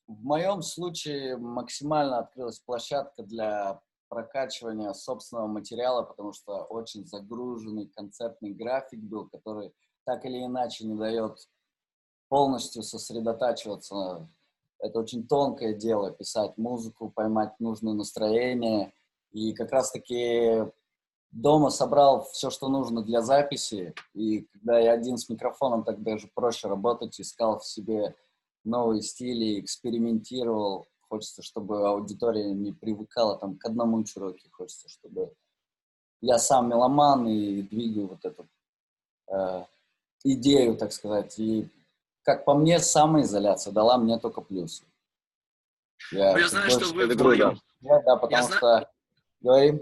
в 0.06 0.22
моем 0.24 0.60
случае 0.60 1.38
максимально 1.38 2.18
открылась 2.18 2.60
площадка 2.60 3.22
для 3.22 3.80
прокачивания 4.10 4.92
собственного 4.92 5.46
материала, 5.46 6.02
потому 6.02 6.34
что 6.34 6.64
очень 6.64 7.06
загруженный 7.06 7.88
концертный 7.88 8.50
график 8.52 9.00
был, 9.00 9.26
который 9.30 9.72
так 10.04 10.22
или 10.26 10.44
иначе 10.44 10.84
не 10.84 10.94
дает 10.98 11.38
полностью 12.28 12.82
сосредотачиваться. 12.82 14.28
Это 14.78 14.98
очень 14.98 15.26
тонкое 15.26 15.72
дело, 15.72 16.10
писать 16.10 16.58
музыку, 16.58 17.10
поймать 17.10 17.58
нужное 17.58 17.94
настроение. 17.94 18.92
И 19.36 19.52
как 19.52 19.70
раз-таки 19.70 20.64
дома 21.30 21.68
собрал 21.68 22.26
все, 22.32 22.48
что 22.48 22.68
нужно 22.68 23.02
для 23.02 23.20
записи. 23.20 23.92
И 24.14 24.46
когда 24.52 24.78
я 24.78 24.92
один 24.92 25.18
с 25.18 25.28
микрофоном, 25.28 25.84
так 25.84 26.02
даже 26.02 26.30
проще 26.34 26.68
работать, 26.68 27.20
искал 27.20 27.58
в 27.58 27.66
себе 27.66 28.16
новые 28.64 29.02
стили, 29.02 29.60
экспериментировал. 29.60 30.86
Хочется, 31.10 31.42
чтобы 31.42 31.86
аудитория 31.86 32.50
не 32.50 32.72
привыкала 32.72 33.36
там 33.36 33.58
к 33.58 33.64
одному 33.66 34.02
чуроке. 34.04 34.48
Хочется, 34.52 34.88
чтобы 34.88 35.34
я 36.22 36.38
сам 36.38 36.70
меломан 36.70 37.28
и 37.28 37.60
двигаю 37.60 38.08
вот 38.08 38.24
эту 38.24 38.48
э, 39.28 39.64
идею, 40.24 40.78
так 40.78 40.94
сказать. 40.94 41.38
И, 41.38 41.68
как 42.22 42.46
по 42.46 42.54
мне, 42.54 42.78
самоизоляция 42.78 43.74
дала 43.74 43.98
мне 43.98 44.18
только 44.18 44.40
плюсы. 44.40 44.84
Я, 46.10 46.32
ну, 46.32 46.38
я 46.38 46.48
знаю, 46.48 46.70
что 46.70 46.94
вы 46.94 47.06
вдвоем... 47.06 47.60
Да, 47.82 48.00
да, 48.00 48.16
потому 48.16 48.42
я 48.42 48.42
что... 48.42 48.58
Зна... 48.58 48.90
Говорим. 49.40 49.80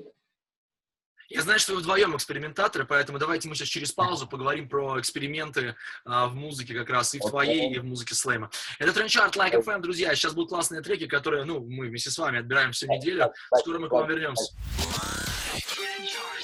Я 1.28 1.40
знаю, 1.42 1.58
что 1.58 1.73
вы 1.73 1.80
вдвоем 1.80 2.14
экспериментаторы, 2.14 2.84
поэтому 2.84 3.18
давайте 3.18 3.49
мы 3.49 3.54
сейчас 3.54 3.68
через 3.68 3.92
паузу 3.92 4.26
поговорим 4.28 4.68
про 4.68 5.00
эксперименты 5.00 5.75
а, 6.04 6.26
в 6.26 6.34
музыке 6.34 6.75
как 6.75 6.90
раз 6.90 7.14
и 7.14 7.18
в 7.18 7.23
твоей, 7.28 7.75
и 7.75 7.78
в 7.78 7.84
музыке 7.84 8.14
слэма. 8.14 8.50
Это 8.78 8.92
Трендчарт 8.92 9.34
Like 9.37 9.54
FM, 9.54 9.80
друзья. 9.80 10.14
Сейчас 10.14 10.34
будут 10.34 10.50
классные 10.50 10.82
треки, 10.82 11.06
которые, 11.06 11.44
ну, 11.44 11.61
мы 11.61 11.87
вместе 11.87 12.11
с 12.11 12.18
вами 12.18 12.40
отбираем 12.40 12.73
всю 12.73 12.87
неделю. 12.88 13.32
Скоро 13.56 13.78
мы 13.78 13.88
к 13.88 13.92
вам 13.92 14.06
вернемся. 14.06 14.54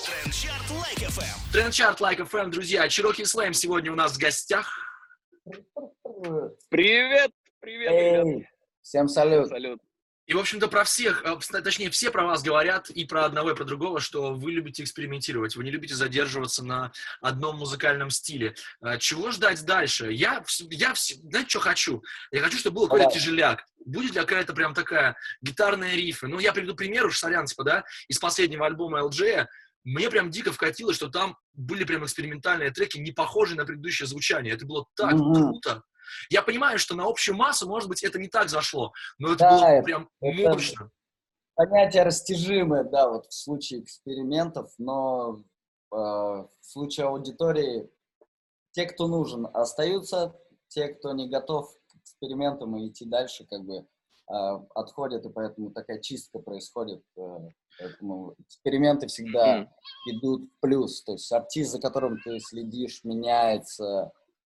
Трендчарт 0.02 0.70
Like 0.70 1.08
FM. 1.08 1.52
Трендчарт 1.52 2.00
Like 2.00 2.28
FM, 2.28 2.50
друзья. 2.50 2.88
Чироки 2.88 3.24
Слэм 3.24 3.52
сегодня 3.52 3.92
у 3.92 3.96
нас 3.96 4.14
в 4.14 4.18
гостях. 4.18 4.66
Привет! 6.70 7.30
Привет, 7.60 7.92
Эй, 7.92 8.48
Всем 8.80 9.06
салют. 9.06 9.48
салют. 9.48 9.80
И, 10.30 10.32
в 10.32 10.38
общем-то, 10.38 10.68
про 10.68 10.84
всех, 10.84 11.24
э, 11.24 11.60
точнее, 11.60 11.90
все 11.90 12.12
про 12.12 12.24
вас 12.24 12.44
говорят, 12.44 12.88
и 12.88 13.04
про 13.04 13.24
одного, 13.24 13.50
и 13.50 13.56
про 13.56 13.64
другого, 13.64 13.98
что 13.98 14.32
вы 14.32 14.52
любите 14.52 14.84
экспериментировать, 14.84 15.56
вы 15.56 15.64
не 15.64 15.72
любите 15.72 15.96
задерживаться 15.96 16.64
на 16.64 16.92
одном 17.20 17.56
музыкальном 17.56 18.10
стиле. 18.10 18.54
Э, 18.80 18.96
чего 19.00 19.32
ждать 19.32 19.64
дальше? 19.64 20.12
Я, 20.12 20.44
я 20.70 20.94
знаете, 20.94 21.48
что 21.48 21.58
хочу? 21.58 22.04
Я 22.30 22.42
хочу, 22.42 22.58
чтобы 22.58 22.76
был 22.76 22.86
какой-то 22.86 23.10
тяжеляк. 23.10 23.64
Будет 23.84 24.14
ли 24.14 24.20
какая-то 24.20 24.52
прям 24.52 24.72
такая 24.72 25.16
гитарная 25.42 25.96
рифы? 25.96 26.28
Ну, 26.28 26.38
я 26.38 26.52
приведу 26.52 26.76
пример 26.76 27.06
уж 27.06 27.18
сорян, 27.18 27.46
типа, 27.46 27.64
да, 27.64 27.84
из 28.06 28.20
последнего 28.20 28.66
альбома 28.66 29.00
LJ, 29.00 29.48
мне 29.82 30.10
прям 30.10 30.30
дико 30.30 30.52
вкатило, 30.52 30.94
что 30.94 31.08
там 31.08 31.36
были 31.54 31.82
прям 31.82 32.04
экспериментальные 32.04 32.70
треки, 32.70 32.98
не 32.98 33.10
похожие 33.10 33.56
на 33.56 33.64
предыдущее 33.64 34.06
звучание. 34.06 34.54
Это 34.54 34.64
было 34.64 34.86
так 34.94 35.12
mm-hmm. 35.12 35.34
круто. 35.34 35.82
Я 36.30 36.42
понимаю, 36.42 36.78
что 36.78 36.94
на 36.94 37.04
общую 37.06 37.36
массу, 37.36 37.68
может 37.68 37.88
быть, 37.88 38.02
это 38.02 38.18
не 38.18 38.28
так 38.28 38.48
зашло, 38.48 38.92
но 39.18 39.28
это 39.32 39.38
да, 39.38 39.56
было 39.56 39.66
это, 39.66 39.84
прям 39.84 40.08
мощно. 40.20 40.90
Понятие 41.54 42.04
растяжимое, 42.04 42.84
да, 42.84 43.08
вот 43.08 43.26
в 43.26 43.34
случае 43.34 43.82
экспериментов, 43.82 44.72
но 44.78 45.36
э, 45.92 45.96
в 45.96 46.48
случае 46.62 47.06
аудитории 47.06 47.90
те, 48.72 48.86
кто 48.86 49.08
нужен, 49.08 49.46
остаются, 49.52 50.34
те, 50.68 50.88
кто 50.88 51.12
не 51.12 51.28
готов 51.28 51.70
к 51.88 51.96
экспериментам 51.96 52.76
и 52.76 52.88
идти 52.88 53.04
дальше, 53.04 53.46
как 53.46 53.64
бы 53.64 53.76
э, 53.76 53.84
отходят, 54.74 55.26
и 55.26 55.30
поэтому 55.30 55.70
такая 55.70 56.00
чистка 56.00 56.38
происходит. 56.38 57.02
Э, 57.16 57.48
поэтому 57.78 58.34
эксперименты 58.38 59.08
всегда 59.08 59.62
mm. 59.62 59.68
идут 60.12 60.42
в 60.44 60.60
плюс. 60.60 61.02
То 61.02 61.12
есть 61.12 61.30
артист, 61.32 61.72
за 61.72 61.80
которым 61.80 62.18
ты 62.22 62.38
следишь, 62.40 63.02
меняется, 63.04 64.12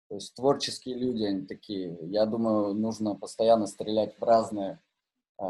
то 0.07 0.15
есть 0.15 0.35
творческие 0.35 0.95
люди, 0.95 1.23
они 1.23 1.45
такие. 1.45 1.97
Я 2.03 2.25
думаю, 2.25 2.73
нужно 2.75 3.15
постоянно 3.15 3.65
стрелять 3.65 4.15
в 4.19 4.23
разные 4.23 4.79
э, 5.39 5.43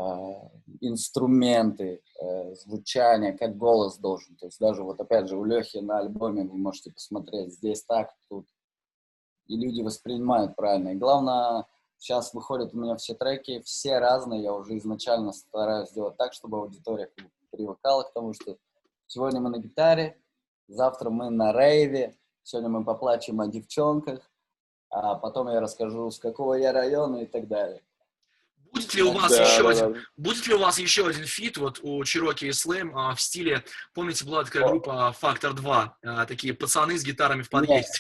инструменты, 0.79 2.01
э, 2.21 2.55
звучания, 2.55 3.38
как 3.38 3.57
голос 3.57 3.97
должен. 3.97 4.35
То 4.38 4.45
есть 4.45 4.59
даже 4.59 4.83
вот 4.83 5.00
опять 5.01 5.27
же 5.27 5.38
у 5.38 5.43
Лехи 5.43 5.77
на 5.77 6.00
альбоме 6.00 6.45
вы 6.45 6.57
можете 6.57 6.91
посмотреть, 6.91 7.53
здесь 7.53 7.83
так, 7.83 8.13
тут. 8.29 8.47
И 9.47 9.57
люди 9.57 9.81
воспринимают 9.81 10.55
правильно. 10.55 10.89
И 10.89 10.95
главное, 10.95 11.65
сейчас 11.97 12.33
выходят 12.33 12.74
у 12.74 12.77
меня 12.77 12.95
все 12.95 13.13
треки, 13.13 13.62
все 13.62 14.00
разные. 14.00 14.41
Я 14.41 14.53
уже 14.53 14.77
изначально 14.77 15.33
стараюсь 15.33 15.89
сделать 15.89 16.15
так, 16.17 16.31
чтобы 16.31 16.59
аудитория 16.59 17.12
привыкала 17.51 18.03
к 18.03 18.13
тому, 18.13 18.33
что 18.33 18.57
сегодня 19.07 19.41
мы 19.41 19.50
на 19.50 19.59
гитаре, 19.59 20.17
завтра 20.69 21.09
мы 21.09 21.29
на 21.29 21.51
рейве, 21.51 22.17
сегодня 22.43 22.69
мы 22.69 22.85
поплачем 22.85 23.41
о 23.41 23.47
девчонках, 23.47 24.31
а 24.95 25.15
потом 25.15 25.49
я 25.49 25.59
расскажу, 25.59 26.09
с 26.09 26.19
какого 26.19 26.53
я 26.53 26.71
района 26.71 27.17
и 27.17 27.25
так 27.25 27.49
далее. 27.49 27.81
Будет 28.71 28.93
ли 28.93 29.03
у 29.03 29.11
вас 29.11 29.29
да, 29.29 29.43
еще 29.43 29.63
да, 29.63 29.69
один, 29.69 29.93
да. 29.93 29.99
будет 30.17 30.47
ли 30.47 30.53
у 30.53 30.59
вас 30.59 30.79
еще 30.79 31.07
один 31.07 31.25
фит 31.25 31.57
вот 31.57 31.79
у 31.81 32.03
Cherocky 32.05 32.45
и 32.45 32.51
Slame, 32.51 32.97
а, 32.97 33.13
в 33.13 33.19
стиле, 33.19 33.63
помните, 33.93 34.25
была 34.25 34.43
такая 34.45 34.67
группа 34.67 35.11
Фактор 35.19 35.53
2, 35.53 35.97
а, 36.03 36.25
такие 36.25 36.53
пацаны 36.53 36.97
с 36.97 37.03
гитарами 37.03 37.41
в 37.41 37.49
подъезде? 37.49 37.91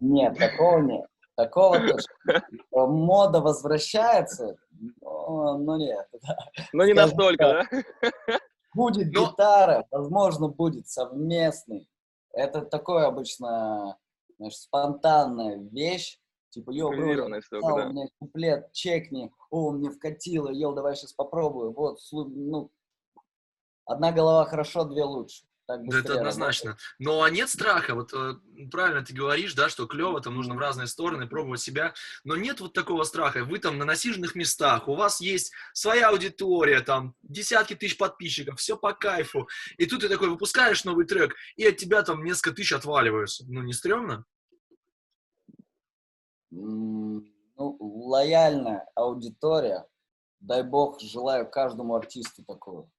Нет, 0.00 0.32
нет 0.32 0.38
такого 0.38 0.78
нет. 0.80 1.06
Такого 1.36 1.78
тоже. 1.78 2.42
Мода 2.72 3.40
возвращается, 3.40 4.56
но, 5.00 5.56
но 5.56 5.76
нет. 5.76 6.06
Ну 6.72 6.84
не 6.84 6.94
настолько, 6.94 7.66
да? 7.70 8.38
Будет 8.74 9.12
но... 9.12 9.30
гитара, 9.30 9.86
возможно, 9.90 10.48
будет 10.48 10.88
совместный. 10.88 11.88
Это 12.32 12.62
такое 12.62 13.06
обычно, 13.06 13.96
знаешь, 14.36 14.56
спонтанная 14.56 15.58
вещь, 15.72 16.19
Типа, 16.50 16.72
йоу, 16.72 16.90
бро, 16.90 17.12
я 17.12 17.16
да. 17.16 17.24
у 17.24 17.92
меня 17.92 18.08
куплет, 18.18 18.72
чекни, 18.72 19.32
о, 19.50 19.70
мне 19.70 19.90
вкатило, 19.90 20.50
йоу, 20.50 20.74
давай 20.74 20.96
сейчас 20.96 21.12
попробую. 21.12 21.72
Вот, 21.72 21.98
ну, 22.12 22.72
одна 23.84 24.10
голова 24.10 24.44
хорошо, 24.44 24.84
две 24.84 25.04
лучше. 25.04 25.44
Так 25.68 25.86
да, 25.88 26.00
это 26.00 26.14
однозначно. 26.14 26.70
Работает. 26.70 26.94
Но 26.98 27.22
а 27.22 27.30
нет 27.30 27.48
страха, 27.48 27.94
вот 27.94 28.12
э, 28.12 28.34
правильно 28.72 29.04
ты 29.04 29.14
говоришь, 29.14 29.54
да, 29.54 29.68
что 29.68 29.86
клево, 29.86 30.20
там 30.20 30.34
нужно 30.34 30.56
в 30.56 30.58
разные 30.58 30.88
стороны 30.88 31.28
пробовать 31.28 31.60
себя, 31.60 31.94
но 32.24 32.34
нет 32.34 32.60
вот 32.60 32.72
такого 32.72 33.04
страха. 33.04 33.44
Вы 33.44 33.60
там 33.60 33.78
на 33.78 33.84
насиженных 33.84 34.34
местах, 34.34 34.88
у 34.88 34.96
вас 34.96 35.20
есть 35.20 35.52
своя 35.72 36.08
аудитория, 36.08 36.80
там 36.80 37.14
десятки 37.22 37.76
тысяч 37.76 37.96
подписчиков, 37.96 38.58
все 38.58 38.76
по 38.76 38.92
кайфу, 38.94 39.48
и 39.78 39.86
тут 39.86 40.00
ты 40.00 40.08
такой 40.08 40.30
выпускаешь 40.30 40.84
новый 40.84 41.06
трек, 41.06 41.36
и 41.54 41.64
от 41.64 41.76
тебя 41.76 42.02
там 42.02 42.24
несколько 42.24 42.56
тысяч 42.56 42.72
отваливаются. 42.72 43.44
Ну, 43.46 43.62
не 43.62 43.72
стрёмно? 43.72 44.24
Ну, 46.50 47.22
лояльная 47.58 48.88
аудитория. 48.94 49.86
Дай 50.40 50.62
бог, 50.62 51.00
желаю 51.00 51.50
каждому 51.50 51.94
артисту 51.94 52.44
такую. 52.44 52.90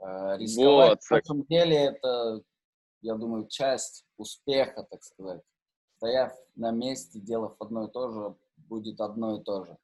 Э, 0.00 0.36
рисковать 0.38 1.00
вот. 1.10 1.18
на 1.18 1.22
самом 1.24 1.44
деле 1.46 1.76
это, 1.76 2.42
я 3.02 3.14
думаю, 3.16 3.48
часть 3.48 4.04
успеха, 4.16 4.86
так 4.88 5.02
сказать. 5.02 5.42
Стояв 5.96 6.32
на 6.54 6.70
месте, 6.70 7.18
делав 7.18 7.56
одно 7.58 7.88
и 7.88 7.90
то 7.90 8.10
же, 8.10 8.36
будет 8.56 9.00
одно 9.00 9.40
и 9.40 9.42
то 9.42 9.64
же. 9.64 9.76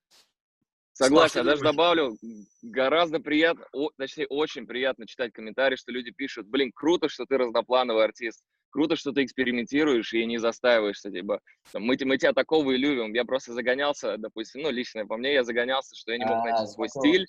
Согласен, 0.92 1.40
я 1.40 1.44
даже 1.44 1.62
добавлю, 1.62 2.16
гораздо 2.62 3.18
приятно, 3.18 3.66
о, 3.72 3.90
точнее, 3.96 4.28
очень 4.28 4.64
приятно 4.64 5.08
читать 5.08 5.32
комментарии, 5.32 5.74
что 5.74 5.90
люди 5.90 6.12
пишут, 6.12 6.46
блин, 6.46 6.70
круто, 6.72 7.08
что 7.08 7.26
ты 7.26 7.36
разноплановый 7.36 8.04
артист 8.04 8.44
круто, 8.74 8.96
что 8.96 9.12
ты 9.12 9.22
экспериментируешь 9.22 10.12
и 10.14 10.26
не 10.26 10.38
застаиваешься, 10.38 11.08
типа, 11.08 11.40
мы, 11.74 11.96
мы 12.04 12.18
тебя 12.18 12.32
такого 12.32 12.72
и 12.72 12.76
любим. 12.76 13.14
Я 13.14 13.24
просто 13.24 13.52
загонялся, 13.52 14.16
допустим, 14.18 14.62
ну, 14.62 14.70
лично 14.70 15.06
по 15.06 15.16
мне, 15.16 15.32
я 15.32 15.44
загонялся, 15.44 15.94
что 15.94 16.10
я 16.10 16.18
не 16.18 16.24
мог 16.24 16.44
найти 16.44 16.66
свой 16.66 16.88
стиль. 16.88 17.24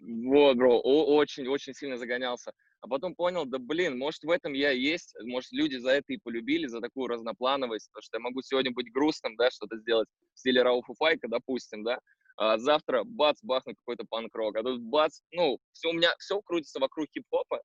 Вот, 0.00 0.58
бро, 0.58 0.78
очень-очень 0.78 1.72
сильно 1.72 1.96
загонялся. 1.96 2.52
А 2.82 2.86
потом 2.86 3.14
понял, 3.14 3.46
да 3.46 3.58
блин, 3.58 3.98
может 3.98 4.22
в 4.22 4.30
этом 4.30 4.52
я 4.52 4.70
есть, 4.70 5.16
может 5.24 5.50
люди 5.52 5.76
за 5.76 5.92
это 5.92 6.12
и 6.12 6.18
полюбили, 6.18 6.66
за 6.66 6.80
такую 6.80 7.08
разноплановость, 7.08 7.88
потому 7.90 8.02
что 8.02 8.16
я 8.18 8.20
могу 8.20 8.42
сегодня 8.42 8.70
быть 8.70 8.92
грустным, 8.92 9.36
да, 9.36 9.50
что-то 9.50 9.78
сделать 9.78 10.06
в 10.34 10.38
стиле 10.38 10.62
Рауфа 10.62 10.92
Файка, 10.98 11.28
допустим, 11.28 11.82
да, 11.82 11.98
а 12.36 12.58
завтра 12.58 13.04
бац, 13.04 13.38
бахну 13.42 13.74
какой-то 13.74 14.04
панк-рок, 14.08 14.56
а 14.58 14.62
тут 14.62 14.82
бац, 14.82 15.22
ну, 15.32 15.58
все 15.72 15.88
у 15.88 15.92
меня, 15.94 16.14
все 16.18 16.40
крутится 16.42 16.78
вокруг 16.78 17.06
хип-хопа, 17.12 17.62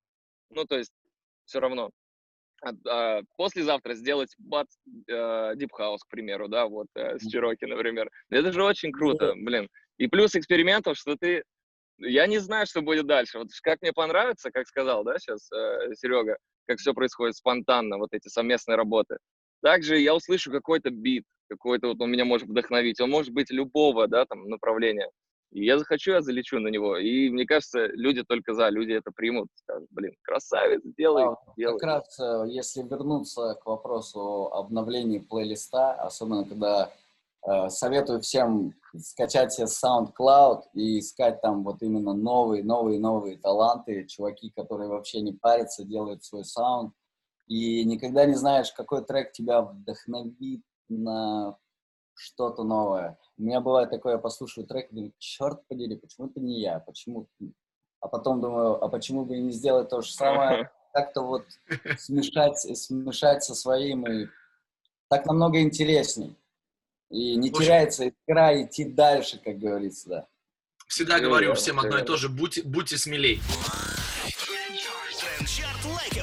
ну, 0.50 0.65
то 0.65 0.77
есть 0.77 0.93
все 1.45 1.60
равно 1.60 1.86
а, 1.86 2.02
послезавтра 3.38 3.93
сделать 3.93 4.34
бац, 4.38 4.67
Deep 5.10 5.70
House, 5.79 6.00
к 6.05 6.10
примеру, 6.10 6.48
да, 6.48 6.67
вот 6.67 6.88
э, 6.96 7.20
с 7.20 7.27
Чироки, 7.27 7.65
например. 7.65 8.10
Это 8.29 8.51
же 8.51 8.63
очень 8.63 8.91
круто, 8.91 9.34
блин. 9.36 9.67
И 9.98 10.08
плюс 10.08 10.36
экспериментов, 10.36 10.98
что 10.98 11.15
ты... 11.15 11.43
Я 12.00 12.27
не 12.27 12.39
знаю, 12.39 12.65
что 12.65 12.82
будет 12.82 13.05
дальше. 13.05 13.38
Вот 13.39 13.50
как 13.62 13.82
мне 13.82 13.93
понравится, 13.93 14.51
как 14.51 14.67
сказал, 14.67 15.03
да, 15.03 15.20
сейчас 15.20 15.51
э, 15.51 15.93
Серега, 15.96 16.38
как 16.67 16.79
все 16.79 16.93
происходит 16.93 17.36
спонтанно, 17.36 17.98
вот 17.98 18.10
эти 18.13 18.27
совместные 18.27 18.75
работы. 18.75 19.17
Также 19.62 20.00
я 20.00 20.15
услышу 20.15 20.51
какой-то 20.51 20.89
бит, 20.89 21.24
какой-то 21.50 21.88
вот 21.88 22.01
он 22.01 22.12
меня 22.12 22.25
может 22.25 22.48
вдохновить. 22.48 23.00
Он 23.00 23.10
может 23.10 23.32
быть 23.34 23.51
любого, 23.51 24.08
да, 24.08 24.25
там, 24.25 24.50
направления. 24.50 25.10
И 25.53 25.65
я 25.65 25.77
захочу, 25.77 26.12
я 26.12 26.22
залечу 26.22 26.60
на 26.60 26.69
него. 26.69 26.98
И 26.98 27.29
мне 27.29 27.45
кажется, 27.45 27.86
люди 27.88 28.24
только 28.24 28.53
за, 28.53 28.69
люди 28.69 28.93
это 28.93 29.12
примут, 29.12 29.50
скажут, 29.55 29.88
блин, 29.91 30.13
красавец, 30.24 30.81
делай, 30.98 31.25
А, 31.25 31.36
делай. 31.55 31.79
Как 31.79 31.83
раз, 31.83 32.19
э, 32.19 32.45
если 32.50 32.81
вернуться 32.81 33.55
к 33.62 33.65
вопросу 33.67 34.51
обновления 34.51 35.19
плейлиста, 35.19 35.93
особенно 35.93 36.43
когда 36.43 36.91
э, 37.48 37.69
советую 37.69 38.22
всем 38.22 38.74
скачать 38.98 39.53
себе 39.53 39.67
SoundCloud 39.67 40.63
и 40.74 41.00
искать 41.00 41.39
там 41.41 41.63
вот 41.63 41.83
именно 41.83 42.13
новые, 42.13 42.63
новые, 42.63 43.00
новые 43.00 43.38
таланты, 43.38 44.05
чуваки, 44.05 44.51
которые 44.55 44.89
вообще 44.89 45.22
не 45.22 45.33
парятся, 45.33 45.83
делают 45.83 46.24
свой 46.24 46.45
саунд. 46.45 46.93
И 47.48 47.86
никогда 47.86 48.25
не 48.25 48.36
знаешь, 48.36 48.72
какой 48.72 49.05
трек 49.05 49.31
тебя 49.31 49.62
вдохновит 49.62 50.63
на 50.89 51.57
что-то 52.15 52.63
новое. 52.63 53.17
У 53.38 53.43
меня 53.43 53.62
бывает 53.62 53.89
такое, 53.89 54.13
я 54.13 54.20
послушаю 54.20 54.65
трек 54.67 54.91
и 54.91 54.96
думаю, 54.96 55.13
черт 55.17 55.67
подери, 55.67 55.96
почему 55.96 56.27
это 56.27 56.39
не 56.39 56.62
я, 56.62 56.79
почему... 56.79 57.27
А 58.00 58.08
потом 58.08 58.41
думаю, 58.41 58.84
а 58.84 58.89
почему 58.89 59.24
бы 59.25 59.38
и 59.38 59.41
не 59.41 59.51
сделать 59.51 59.89
то 59.89 60.01
же 60.01 60.12
самое, 60.12 60.70
как-то 60.93 61.22
вот 61.22 61.46
смешать, 61.98 62.58
смешать 62.77 63.43
со 63.43 63.55
своим, 63.55 64.05
и 64.05 64.27
так 65.10 65.25
намного 65.25 65.62
интересней. 65.62 66.36
И 67.10 67.36
не 67.36 67.50
Очень- 67.50 67.62
теряется 67.63 68.05
искра, 68.05 68.62
идти 68.62 68.86
дальше, 68.86 69.39
как 69.43 69.58
говорится, 69.58 70.10
да. 70.10 70.27
Всегда 70.88 71.17
Ну, 71.17 71.24
говорю 71.24 71.53
всем 71.53 71.79
одно 71.79 71.98
и 71.98 72.03
то 72.03 72.17
же, 72.17 72.29
будьте, 72.29 72.62
будьте 72.63 72.98
смелей. 72.98 73.39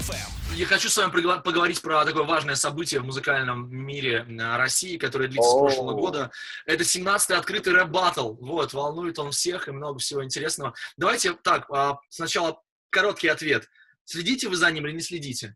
FM. 0.00 0.56
Я 0.56 0.66
хочу 0.66 0.88
с 0.88 0.96
вами 0.96 1.10
поговорить 1.10 1.82
про 1.82 2.04
такое 2.04 2.24
важное 2.24 2.54
событие 2.54 3.00
в 3.00 3.04
музыкальном 3.04 3.70
мире 3.70 4.26
э, 4.28 4.56
России, 4.56 4.96
которое 4.96 5.28
длится 5.28 5.50
с 5.50 5.58
прошлого 5.58 5.92
года. 5.92 6.30
Это 6.66 6.82
17-й 6.82 7.36
открытый 7.36 7.74
рэп-баттл. 7.74 8.34
Вот, 8.34 8.72
волнует 8.72 9.18
он 9.18 9.30
всех 9.30 9.68
и 9.68 9.72
много 9.72 9.98
всего 9.98 10.24
интересного. 10.24 10.74
Давайте 10.96 11.34
так, 11.34 11.70
а, 11.70 11.98
сначала 12.08 12.62
короткий 12.88 13.28
ответ. 13.28 13.68
Следите 14.04 14.48
вы 14.48 14.56
за 14.56 14.70
ним 14.70 14.86
или 14.86 14.94
не 14.94 15.00
следите? 15.00 15.54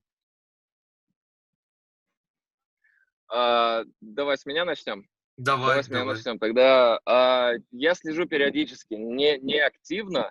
А, 3.32 3.82
давай 4.00 4.36
с 4.36 4.44
меня 4.46 4.64
начнем. 4.64 5.08
Давай, 5.36 5.68
Давай 5.68 5.84
с 5.84 5.88
меня 5.88 5.98
давай. 6.00 6.14
начнем. 6.16 6.38
Тогда 6.38 7.00
а, 7.06 7.52
я 7.72 7.94
слежу 7.94 8.26
периодически, 8.26 8.94
не, 8.94 9.38
не 9.38 9.58
активно, 9.58 10.30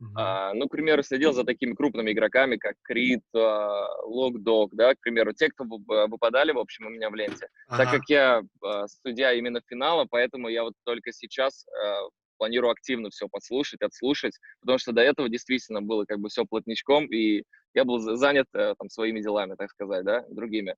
Мгм. 0.00 0.12
А, 0.16 0.52
ну, 0.54 0.66
к 0.68 0.72
примеру, 0.72 1.02
следил 1.02 1.32
за 1.32 1.44
такими 1.44 1.74
крупными 1.74 2.12
игроками, 2.12 2.56
как 2.56 2.74
Крит, 2.82 3.22
Локдог, 3.32 4.74
да, 4.74 4.94
к 4.94 5.00
примеру, 5.00 5.32
те, 5.32 5.48
кто 5.48 5.64
вы- 5.64 6.06
выпадали, 6.08 6.52
в 6.52 6.58
общем, 6.58 6.86
у 6.86 6.90
меня 6.90 7.10
в 7.10 7.14
ленте. 7.14 7.48
Так 7.68 7.80
Ага. 7.88 7.90
как 7.98 8.08
я 8.08 8.42
а, 8.62 8.86
судья 8.88 9.32
именно 9.32 9.60
финала, 9.66 10.06
поэтому 10.10 10.48
я 10.48 10.62
вот 10.64 10.74
только 10.84 11.12
сейчас 11.12 11.64
а, 11.68 12.08
планирую 12.38 12.70
активно 12.72 13.10
все 13.10 13.28
подслушать, 13.28 13.80
отслушать, 13.82 14.38
потому 14.60 14.78
что 14.78 14.92
до 14.92 15.00
этого 15.02 15.28
действительно 15.28 15.80
было 15.80 16.04
как 16.04 16.18
бы 16.18 16.28
все 16.28 16.44
плотничком, 16.44 17.06
и 17.06 17.44
я 17.74 17.84
был 17.84 17.98
за- 17.98 18.16
занят 18.16 18.46
э, 18.54 18.74
там 18.78 18.88
своими 18.90 19.20
делами, 19.20 19.54
так 19.56 19.70
сказать, 19.70 20.04
да, 20.04 20.24
другими. 20.28 20.74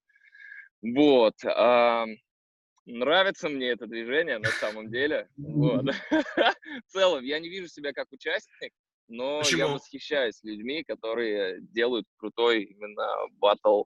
Вот. 0.82 1.34
а, 1.44 2.06
Нравится 2.84 3.48
мне 3.48 3.70
это 3.70 3.86
движение 3.86 4.38
на 4.38 4.50
самом 4.50 4.90
деле. 4.90 5.28
Вот. 5.36 5.84
В 6.86 6.92
целом, 6.92 7.24
я 7.24 7.40
не 7.40 7.48
вижу 7.48 7.66
себя 7.66 7.92
как 7.92 8.06
участник, 8.12 8.72
но 9.08 9.38
я 9.38 9.44
Почему? 9.44 9.74
восхищаюсь 9.74 10.42
людьми, 10.42 10.84
которые 10.84 11.60
делают 11.60 12.06
крутой 12.16 12.64
именно 12.64 13.06
батл. 13.32 13.84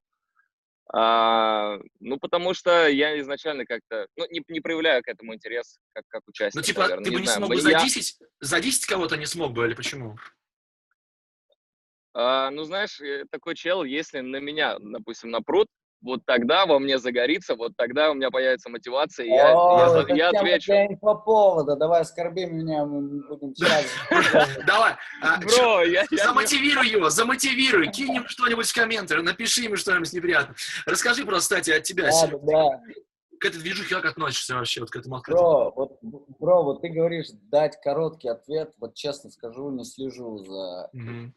А, 0.92 1.78
ну, 2.00 2.18
потому 2.18 2.52
что 2.52 2.88
я 2.88 3.18
изначально 3.20 3.64
как-то, 3.64 4.08
ну, 4.16 4.26
не, 4.30 4.42
не 4.48 4.60
проявляю 4.60 5.02
к 5.02 5.08
этому 5.08 5.34
интерес, 5.34 5.78
как, 5.92 6.04
как 6.08 6.22
участник, 6.26 6.60
Ну, 6.62 6.66
типа, 6.66 6.80
наверное, 6.80 7.04
ты 7.04 7.10
бы 7.12 7.20
не 7.20 7.26
знаю. 7.26 7.38
смог 7.38 7.50
бы 7.50 7.60
за 7.60 7.70
я- 7.70 7.84
10, 7.84 8.18
за 8.40 8.60
10 8.60 8.86
кого-то 8.86 9.16
не 9.16 9.26
смог 9.26 9.52
бы, 9.52 9.66
или 9.66 9.74
почему? 9.74 10.16
А, 12.12 12.50
ну, 12.50 12.64
знаешь, 12.64 13.00
э, 13.00 13.24
такой 13.30 13.54
чел, 13.54 13.84
если 13.84 14.18
на 14.20 14.38
меня, 14.38 14.78
допустим, 14.80 15.30
напрут, 15.30 15.68
вот 16.02 16.24
тогда 16.24 16.66
во 16.66 16.78
мне 16.78 16.98
загорится, 16.98 17.54
вот 17.54 17.76
тогда 17.76 18.10
у 18.10 18.14
меня 18.14 18.30
появится 18.30 18.70
мотивация, 18.70 19.26
и 19.26 19.30
я, 19.30 19.52
О, 19.54 20.04
я 20.08 20.14
я 20.14 20.28
отвечу. 20.30 20.72
для 20.72 20.86
инфоповода. 20.86 21.76
Давай 21.76 22.02
оскорби 22.02 22.44
меня, 22.44 22.84
мы 22.84 23.22
будем. 23.28 23.54
Давай, 24.66 24.94
а, 25.22 25.38
Бро, 25.40 25.82
я, 25.82 26.04
замотивируй 26.10 26.88
его, 26.88 27.10
замотивируй, 27.10 27.88
кинь 27.88 28.14
ему 28.14 28.28
что-нибудь 28.28 28.66
в 28.66 28.74
комменты, 28.74 29.20
напиши 29.20 29.62
ему 29.62 29.76
что-нибудь 29.76 30.12
неприятное. 30.12 30.56
Расскажи 30.86 31.24
просто, 31.24 31.56
кстати, 31.56 31.70
от 31.70 31.82
тебя. 31.82 32.10
Да, 32.10 32.38
да. 32.42 32.80
К 33.38 33.46
этой 33.46 33.58
движухе 33.60 33.94
как 33.94 34.04
относишься 34.04 34.54
вообще, 34.54 34.80
вот 34.80 34.90
к 34.90 34.96
этому 34.96 35.16
открытому? 35.16 35.48
Бро, 35.48 35.72
вот, 35.74 35.98
бро, 36.38 36.62
вот 36.62 36.82
ты 36.82 36.90
говоришь 36.90 37.28
дать 37.50 37.80
короткий 37.80 38.28
ответ. 38.28 38.74
Вот 38.78 38.94
честно 38.94 39.30
скажу, 39.30 39.70
не 39.70 39.84
слежу 39.84 40.38
за 40.44 40.90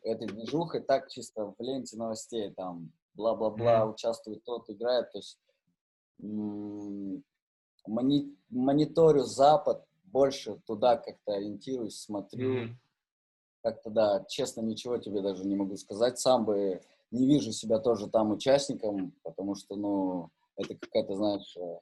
этой 0.03 0.27
движухой. 0.27 0.81
Так 0.81 1.09
чисто 1.09 1.45
в 1.45 1.55
ленте 1.59 1.95
новостей 1.95 2.51
там 2.51 2.91
бла-бла-бла, 3.13 3.85
участвует 3.85 4.43
тот, 4.43 4.69
играет. 4.69 5.11
То 5.11 5.17
есть 5.19 5.37
мони- 7.87 8.35
мониторю 8.49 9.23
Запад, 9.23 9.85
больше 10.05 10.59
туда 10.65 10.97
как-то 10.97 11.33
ориентируюсь, 11.33 11.99
смотрю. 11.99 12.53
Мгм. 12.53 12.79
Как-то, 13.61 13.89
да, 13.89 14.25
честно, 14.27 14.61
ничего 14.61 14.97
тебе 14.97 15.21
даже 15.21 15.45
не 15.45 15.55
могу 15.55 15.77
сказать. 15.77 16.19
Сам 16.19 16.45
бы 16.45 16.81
не 17.11 17.27
вижу 17.27 17.51
себя 17.51 17.79
тоже 17.79 18.09
там 18.09 18.31
участником, 18.31 19.13
потому 19.23 19.55
что, 19.55 19.75
ну, 19.75 20.29
это 20.57 20.75
какая-то, 20.75 21.15
знаешь, 21.15 21.57
э, 21.57 21.79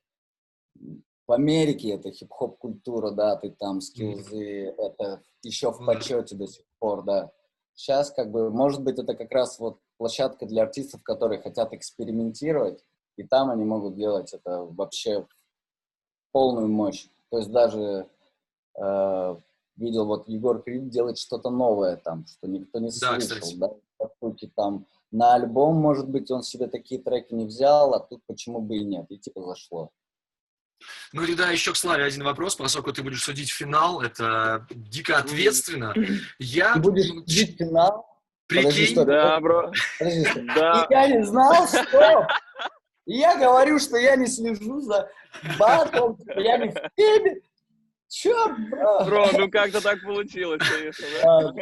в 1.27 1.31
Америке 1.31 1.91
это 1.91 2.11
хип-хоп 2.11 2.57
культура, 2.57 3.11
да, 3.11 3.35
ты 3.35 3.51
там 3.51 3.81
скиллзы, 3.81 4.65
это 4.77 5.23
еще 5.43 5.71
в 5.71 5.83
почете 5.85 6.35
до 6.35 6.47
сих 6.47 6.65
пор, 6.79 7.03
да. 7.03 7.31
Сейчас, 7.73 8.11
как 8.11 8.31
бы, 8.31 8.49
может 8.49 8.83
быть, 8.83 8.99
это 8.99 9.15
как 9.15 9.31
раз 9.31 9.59
вот 9.59 9.79
площадка 9.97 10.45
для 10.45 10.63
артистов, 10.63 11.03
которые 11.03 11.41
хотят 11.41 11.73
экспериментировать, 11.73 12.83
и 13.17 13.23
там 13.23 13.49
они 13.49 13.63
могут 13.65 13.95
делать 13.95 14.33
это 14.33 14.63
вообще 14.63 15.21
в 15.21 15.27
полную 16.31 16.67
мощь. 16.67 17.07
То 17.29 17.37
есть 17.37 17.51
даже 17.51 18.07
э, 18.77 19.35
видел, 19.77 20.05
вот 20.05 20.27
Егор 20.27 20.61
Крид 20.61 20.89
делает 20.89 21.17
что-то 21.17 21.49
новое 21.49 21.97
там, 21.97 22.25
что 22.25 22.47
никто 22.47 22.79
не 22.79 22.89
Да, 22.89 23.19
слышал, 23.19 23.37
кстати. 23.37 23.55
да, 23.55 23.69
по 23.97 24.11
сути, 24.19 24.51
там 24.55 24.85
на 25.11 25.35
альбом, 25.35 25.75
может 25.75 26.09
быть, 26.09 26.31
он 26.31 26.43
себе 26.43 26.67
такие 26.67 27.01
треки 27.01 27.33
не 27.33 27.45
взял, 27.45 27.93
а 27.93 27.99
тут 27.99 28.21
почему 28.27 28.61
бы 28.61 28.77
и 28.77 28.83
нет, 28.85 29.05
и 29.09 29.17
типа 29.17 29.43
зашло. 29.43 29.91
Ну, 31.13 31.25
тогда 31.25 31.49
еще 31.49 31.73
к 31.73 31.75
Славе 31.75 32.03
один 32.05 32.23
вопрос, 32.23 32.55
поскольку 32.55 32.93
ты 32.93 33.03
будешь 33.03 33.23
судить 33.23 33.51
финал, 33.51 34.01
это 34.01 34.65
дико 34.69 35.17
ответственно. 35.17 35.93
Я, 36.39 36.73
Ты 36.73 36.79
будешь 36.79 37.09
ну, 37.09 37.21
видеть 37.21 37.57
финал? 37.57 38.07
Подожди, 38.47 38.69
прикинь, 38.71 38.93
что- 38.93 39.05
Да, 39.05 39.39
бро, 39.39 39.71
Подожди, 39.99 40.25
что? 40.25 40.41
да. 40.55 40.87
И 40.89 40.93
я 40.93 41.07
не 41.07 41.25
знал, 41.25 41.67
что... 41.67 42.27
И 43.05 43.17
я 43.17 43.35
говорю, 43.35 43.79
что 43.79 43.97
я 43.97 44.15
не 44.15 44.27
слежу 44.27 44.79
за 44.81 45.09
батлом, 45.57 46.15
типа, 46.17 46.39
я 46.39 46.57
не 46.57 46.69
в 46.69 46.75
теме. 46.95 47.41
Чё, 48.07 48.55
бро? 48.69 49.05
Бро, 49.05 49.27
ну 49.37 49.49
как-то 49.49 49.81
так 49.81 50.01
получилось, 50.03 50.61
конечно, 50.69 51.05
да? 51.23 51.37
А, 51.39 51.53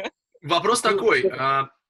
Вопрос 0.42 0.82
Ну, 0.84 0.90
такой. 0.90 1.22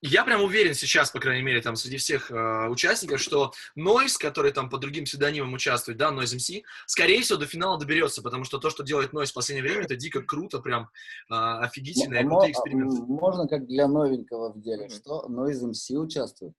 Я 0.02 0.24
прям 0.24 0.42
уверен 0.42 0.72
сейчас, 0.74 1.10
по 1.10 1.20
крайней 1.20 1.42
мере, 1.42 1.60
там 1.60 1.76
среди 1.76 1.98
всех 1.98 2.30
а, 2.30 2.68
участников, 2.68 3.20
что 3.20 3.52
Нойз, 3.74 4.16
который 4.16 4.50
там 4.50 4.70
по 4.70 4.78
другим 4.78 5.04
псевдонимам 5.04 5.52
участвует, 5.52 5.98
да, 5.98 6.10
Нойз 6.10 6.32
МС, 6.32 6.50
скорее 6.86 7.20
всего, 7.20 7.38
до 7.38 7.46
финала 7.46 7.78
доберется, 7.78 8.22
потому 8.22 8.44
что 8.44 8.58
то, 8.58 8.70
что 8.70 8.82
делает 8.82 9.12
Нойз 9.12 9.30
в 9.30 9.34
последнее 9.34 9.62
время, 9.62 9.84
это 9.84 9.96
дико 9.96 10.22
круто, 10.22 10.60
прям 10.60 10.88
а, 11.28 11.60
офигительно, 11.60 12.14
и 12.14 12.24
крутые 12.24 12.52
эксперименты. 12.52 13.02
Можно 13.02 13.46
как 13.46 13.66
для 13.66 13.88
новенького 13.88 14.52
в 14.52 14.60
деле, 14.60 14.88
что? 14.88 15.26
Из 15.48 15.62
МС 15.62 15.90
участвует. 15.90 16.54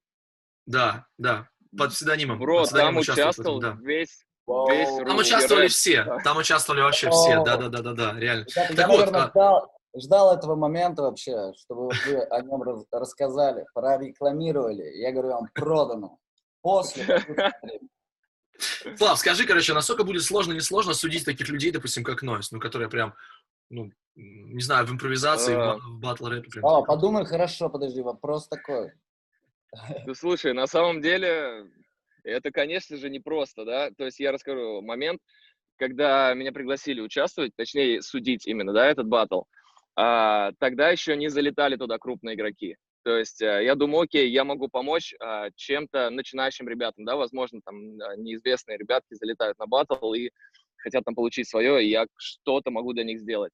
Да, 0.68 1.08
да, 1.18 1.50
под 1.76 1.92
псевдонимом. 1.94 2.38
Бро, 2.38 2.60
под 2.60 2.66
псевдонимом 2.68 3.04
там 3.04 3.16
участвовал 3.16 3.60
да. 3.60 3.78
весь, 3.82 4.24
весь. 4.70 5.06
Там 5.08 5.18
участвовали 5.18 5.68
все, 5.68 6.06
там 6.24 6.38
участвовали 6.38 6.82
вообще 6.82 7.10
все, 7.10 7.40
О. 7.40 7.44
да-да-да-да, 7.44 8.20
реально. 8.20 8.46
Ребята, 8.46 8.76
Так 8.76 8.78
я, 8.78 8.88
вот, 8.88 8.98
наверное, 9.00 9.22
а- 9.24 9.30
ждал, 9.30 9.81
ждал 9.96 10.36
этого 10.36 10.56
момента 10.56 11.02
вообще, 11.02 11.54
чтобы 11.58 11.90
вы 12.06 12.22
о 12.24 12.42
нем 12.42 12.62
раз- 12.62 12.86
рассказали, 12.92 13.66
прорекламировали. 13.74 14.84
Я 14.98 15.12
говорю, 15.12 15.30
вам 15.30 15.48
продано. 15.54 16.18
После. 16.62 17.24
Слав, 18.96 19.18
скажи, 19.18 19.46
короче, 19.46 19.74
насколько 19.74 20.04
будет 20.04 20.24
сложно, 20.24 20.54
не 20.54 20.62
сложно 20.62 20.94
судить 20.94 21.26
таких 21.26 21.50
людей, 21.50 21.72
допустим, 21.72 22.04
как 22.04 22.22
Нойз, 22.22 22.52
ну, 22.52 22.60
которые 22.60 22.90
прям, 22.90 23.16
ну, 23.70 23.92
не 24.16 24.62
знаю, 24.62 24.86
в 24.86 24.92
импровизации, 24.92 25.56
в 25.56 25.60
А. 25.60 25.80
батл 26.00 26.28
рэпе. 26.28 26.60
О, 26.62 26.84
подумай 26.84 27.26
хорошо, 27.26 27.70
подожди, 27.70 28.02
вопрос 28.02 28.48
такой. 28.48 28.92
Ну, 30.06 30.14
слушай, 30.14 30.54
на 30.54 30.68
самом 30.68 31.02
деле, 31.02 31.66
это, 32.24 32.52
конечно 32.52 32.98
же, 32.98 33.10
непросто, 33.10 33.66
да? 33.66 33.90
То 33.98 34.06
есть 34.06 34.20
я 34.20 34.32
расскажу 34.32 34.82
момент, 34.82 35.22
когда 35.78 36.34
меня 36.36 36.52
пригласили 36.52 37.02
участвовать, 37.02 37.56
точнее, 37.56 38.02
судить 38.02 38.46
именно, 38.46 38.74
да, 38.74 38.86
этот 38.86 39.08
батл, 39.08 39.40
а, 39.40 39.46
тогда 39.96 40.90
еще 40.90 41.16
не 41.16 41.30
залетали 41.30 41.76
туда 41.76 41.98
крупные 41.98 42.36
игроки. 42.36 42.78
То 43.04 43.18
есть 43.18 43.42
э, 43.42 43.64
я 43.64 43.76
думаю, 43.76 44.04
окей, 44.04 44.30
я 44.30 44.44
могу 44.44 44.68
помочь 44.68 45.16
а, 45.20 45.50
чем-то 45.56 46.12
начинающим 46.12 46.68
ребятам, 46.70 47.04
да, 47.04 47.16
возможно, 47.16 47.60
там 47.66 48.00
а, 48.00 48.16
неизвестные 48.16 48.78
ребятки 48.78 49.16
залетают 49.16 49.58
на 49.58 49.66
батл 49.66 50.14
и 50.14 50.30
хотят 50.78 51.04
там 51.04 51.16
получить 51.16 51.50
свое, 51.50 51.84
и 51.84 51.90
я 51.90 52.06
что-то 52.18 52.70
могу 52.70 52.94
для 52.94 53.04
них 53.04 53.20
сделать. 53.20 53.52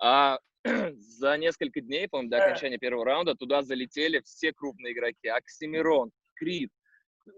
А 0.00 0.38
за 0.94 1.38
несколько 1.38 1.80
дней, 1.80 2.08
по-моему, 2.08 2.30
до 2.30 2.44
окончания 2.44 2.78
первого 2.78 3.06
раунда 3.06 3.34
туда 3.34 3.62
залетели 3.62 4.20
все 4.24 4.52
крупные 4.52 4.92
игроки. 4.92 5.28
Оксимирон, 5.28 6.10
Крид, 6.34 6.70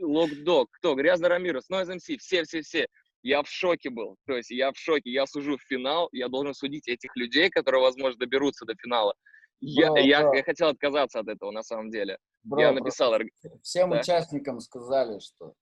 Локдог, 0.00 0.68
кто? 0.72 0.94
Грязный 0.94 1.28
Рамирос, 1.28 1.68
Нойз 1.68 1.88
МС, 1.88 2.18
все-все-все. 2.18 2.88
Я 3.22 3.42
в 3.42 3.48
шоке 3.48 3.90
был. 3.90 4.16
То 4.26 4.36
есть 4.36 4.50
я 4.50 4.72
в 4.72 4.76
шоке. 4.76 5.10
Я 5.10 5.26
сужу 5.26 5.56
в 5.56 5.62
финал, 5.62 6.08
я 6.12 6.28
должен 6.28 6.54
судить 6.54 6.88
этих 6.88 7.14
людей, 7.16 7.50
которые, 7.50 7.80
возможно, 7.82 8.18
доберутся 8.18 8.64
до 8.64 8.74
финала. 8.74 9.14
Я, 9.60 9.90
Бро, 9.92 10.00
я, 10.00 10.20
бро. 10.22 10.34
я 10.34 10.42
хотел 10.42 10.68
отказаться 10.68 11.20
от 11.20 11.28
этого, 11.28 11.52
на 11.52 11.62
самом 11.62 11.90
деле. 11.90 12.18
Бро, 12.42 12.60
я 12.60 12.72
бро, 12.72 12.80
написал, 12.80 13.14
орг- 13.14 13.28
Всем 13.62 13.90
Да. 13.90 14.00
участникам 14.00 14.58
сказали, 14.60 15.20
что 15.20 15.54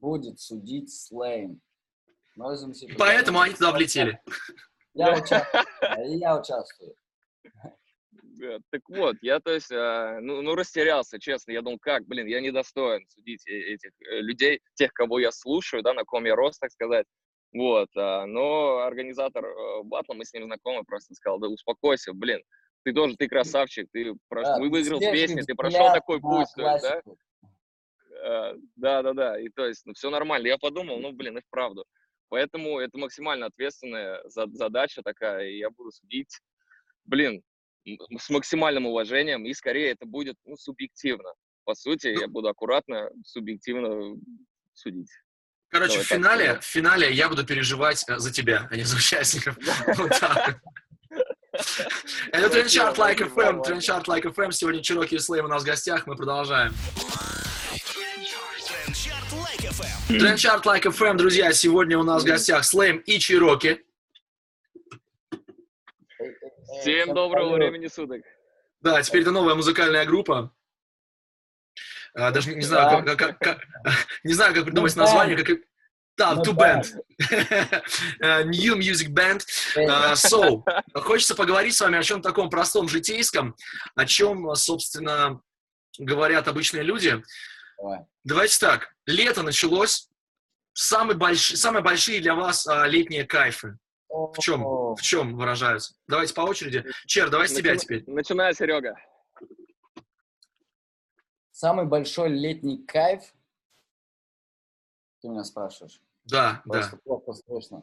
будет 0.00 0.38
судить 0.38 0.92
Слейм. 0.92 1.60
Поэтому 2.98 3.40
они 3.40 3.54
туда 3.54 3.72
влетели. 3.72 4.20
Я 4.92 5.14
участвую. 5.16 5.64
Я 6.20 6.38
участвую. 6.38 6.94
Да, 8.38 8.58
Так 8.70 8.82
вот, 8.88 9.16
я, 9.22 9.38
то 9.40 9.52
есть, 9.52 9.70
а, 9.72 10.18
ну, 10.20 10.42
ну, 10.42 10.54
растерялся, 10.54 11.18
честно. 11.20 11.52
Я 11.52 11.62
думал, 11.62 11.78
как, 11.78 12.06
блин, 12.06 12.26
я 12.26 12.40
недостоин 12.40 13.06
судить 13.08 13.46
э- 13.46 13.74
этих 13.74 13.90
э, 14.00 14.20
людей, 14.20 14.60
тех, 14.74 14.92
кого 14.92 15.18
я 15.20 15.30
слушаю, 15.30 15.82
да, 15.82 15.92
на 15.94 16.04
ком 16.04 16.24
я 16.24 16.34
рос, 16.34 16.58
так 16.58 16.70
сказать. 16.72 17.06
Вот, 17.52 17.88
а, 17.96 18.26
но 18.26 18.78
организатор 18.78 19.44
э, 19.44 19.82
батла, 19.84 20.14
мы 20.16 20.24
с 20.24 20.32
ним 20.32 20.44
знакомы, 20.44 20.84
просто 20.84 21.14
сказал, 21.14 21.38
да 21.38 21.48
успокойся, 21.48 22.12
блин, 22.12 22.42
ты 22.82 22.92
должен, 22.92 23.16
ты 23.16 23.28
красавчик, 23.28 23.88
ты 23.92 24.12
прош- 24.28 24.42
Да, 24.44 24.58
вы 24.58 24.68
выиграл 24.70 24.98
песни, 25.12 25.42
ты 25.42 25.54
прошел 25.54 25.86
такой 25.92 26.20
путь, 26.20 26.48
да. 26.56 27.02
Э, 28.22 28.54
Да, 28.76 29.02
да, 29.02 29.12
да. 29.12 29.40
И 29.40 29.48
то 29.50 29.66
есть, 29.66 29.86
ну, 29.86 29.92
все 29.94 30.10
нормально. 30.10 30.48
Я 30.48 30.58
подумал, 30.58 30.98
ну, 30.98 31.12
блин, 31.12 31.38
и 31.38 31.40
вправду. 31.42 31.84
Поэтому 32.30 32.78
это 32.80 32.98
максимально 32.98 33.46
ответственная 33.46 34.22
за- 34.28 34.48
задача 34.52 35.02
такая, 35.02 35.46
и 35.48 35.58
я 35.58 35.70
буду 35.70 35.92
судить, 35.92 36.40
блин, 37.04 37.42
с 38.18 38.30
максимальным 38.30 38.86
уважением, 38.86 39.44
и 39.46 39.54
скорее 39.54 39.90
это 39.90 40.06
будет, 40.06 40.36
ну, 40.44 40.56
субъективно. 40.56 41.30
По 41.64 41.74
сути, 41.74 42.08
я 42.08 42.28
буду 42.28 42.48
аккуратно, 42.48 43.10
субъективно 43.24 44.16
судить. 44.74 45.10
Короче, 45.68 45.94
Давай 45.94 46.04
в 46.04 46.08
так 46.08 46.18
финале, 46.18 46.44
скажем. 46.44 46.60
в 46.60 46.64
финале 46.64 47.12
я 47.12 47.28
буду 47.28 47.44
переживать 47.44 48.04
э, 48.08 48.18
за 48.18 48.32
тебя, 48.32 48.68
а 48.70 48.76
не 48.76 48.84
за 48.84 48.96
участников. 48.96 49.56
Так. 50.20 50.60
Это 52.32 52.50
Трендчарт 52.50 52.98
Like 52.98 53.18
FM, 53.34 53.62
Трендчарт 53.62 54.08
Like 54.08 54.24
FM. 54.24 54.52
Сегодня 54.52 54.82
Чироки 54.82 55.14
и 55.14 55.18
Слейм 55.18 55.44
у 55.44 55.48
нас 55.48 55.62
в 55.62 55.66
гостях, 55.66 56.06
мы 56.06 56.16
продолжаем. 56.16 56.74
Трендчарт 60.08 60.66
Like 60.66 60.82
FM, 60.82 61.16
друзья, 61.16 61.52
сегодня 61.52 61.98
у 61.98 62.02
нас 62.02 62.22
в 62.22 62.26
гостях 62.26 62.64
Слейм 62.64 62.98
и 62.98 63.18
Чироки. 63.18 63.84
Всем 66.80 67.14
доброго 67.14 67.54
времени 67.54 67.86
суток. 67.88 68.22
Да, 68.80 69.02
теперь 69.02 69.22
это 69.22 69.30
новая 69.30 69.54
музыкальная 69.54 70.04
группа. 70.04 70.54
А, 72.14 72.30
Даже 72.30 72.54
не, 72.54 72.62
знаю, 72.62 73.04
как, 73.04 73.18
как- 73.18 73.38
как- 73.38 73.66
не 74.24 74.32
знаю, 74.34 74.54
как 74.54 74.64
придумать 74.64 74.94
Ну, 74.94 75.02
название. 75.02 75.36
Как... 75.42 75.58
Да, 76.16 76.34
Ну, 76.34 76.42
Two. 76.42 76.54
Band. 76.54 76.86
Э, 78.20 78.44
New 78.44 78.76
Music 78.78 79.08
Band. 79.08 79.42
А, 79.88 80.12
So, 80.14 80.62
хочется 80.94 81.34
поговорить 81.34 81.74
с 81.74 81.80
вами 81.80 81.98
о 81.98 82.02
чем 82.02 82.22
таком 82.22 82.50
простом, 82.50 82.88
житейском, 82.88 83.56
о 83.96 84.06
чем, 84.06 84.54
собственно, 84.54 85.40
говорят 85.98 86.46
обычные 86.48 86.82
люди. 86.82 87.22
давай. 87.78 88.00
Давайте 88.22 88.58
так, 88.58 88.94
лето 89.06 89.42
началось. 89.42 90.08
Самые, 90.72 91.16
больш... 91.16 91.40
Самые 91.56 91.82
большие 91.82 92.20
для 92.20 92.34
вас 92.34 92.66
а, 92.66 92.86
летние 92.86 93.24
кайфы 93.24 93.76
в 94.14 94.38
чем, 94.38 94.94
в 94.94 95.00
чем 95.02 95.36
выражаются? 95.36 95.94
Давайте 96.06 96.34
по 96.34 96.42
очереди. 96.42 96.84
Чер, 97.06 97.30
давай 97.30 97.48
с 97.48 97.54
тебя 97.54 97.74
Начи- 97.74 97.78
теперь. 97.80 98.04
Начинай, 98.06 98.54
Серега. 98.54 98.96
Самый 101.50 101.86
большой 101.86 102.28
летний 102.30 102.84
кайф. 102.84 103.22
Ты 105.20 105.28
меня 105.28 105.44
спрашиваешь. 105.44 106.00
Да, 106.24 106.62
да. 106.64 106.78
Просто 106.78 106.96
плохо 106.98 107.32
слышно. 107.32 107.82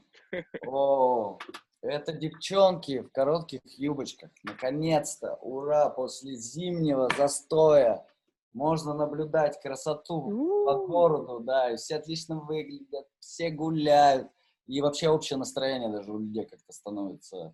О, 0.65 1.37
это 1.81 2.13
девчонки 2.13 2.99
в 2.99 3.11
коротких 3.11 3.61
юбочках. 3.65 4.31
Наконец-то, 4.43 5.35
ура, 5.35 5.89
после 5.89 6.35
зимнего 6.35 7.09
застоя 7.17 8.05
можно 8.53 8.93
наблюдать 8.93 9.59
красоту 9.61 10.65
по 10.65 10.85
городу, 10.85 11.39
да, 11.39 11.71
и 11.71 11.77
все 11.77 11.95
отлично 11.95 12.39
выглядят, 12.39 13.07
все 13.19 13.49
гуляют. 13.49 14.29
И 14.67 14.81
вообще 14.81 15.09
общее 15.09 15.37
настроение 15.37 15.89
даже 15.89 16.11
у 16.11 16.19
людей 16.19 16.45
как-то 16.45 16.71
становится 16.71 17.53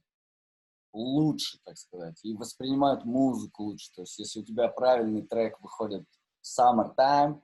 лучше, 0.93 1.57
так 1.63 1.77
сказать, 1.77 2.19
и 2.23 2.35
воспринимают 2.35 3.05
музыку 3.05 3.63
лучше. 3.63 3.91
То 3.93 4.01
есть, 4.01 4.17
если 4.19 4.39
у 4.39 4.43
тебя 4.43 4.67
правильный 4.67 5.21
трек 5.21 5.59
выходит 5.61 6.05
в 6.41 6.59
summertime, 6.59 7.41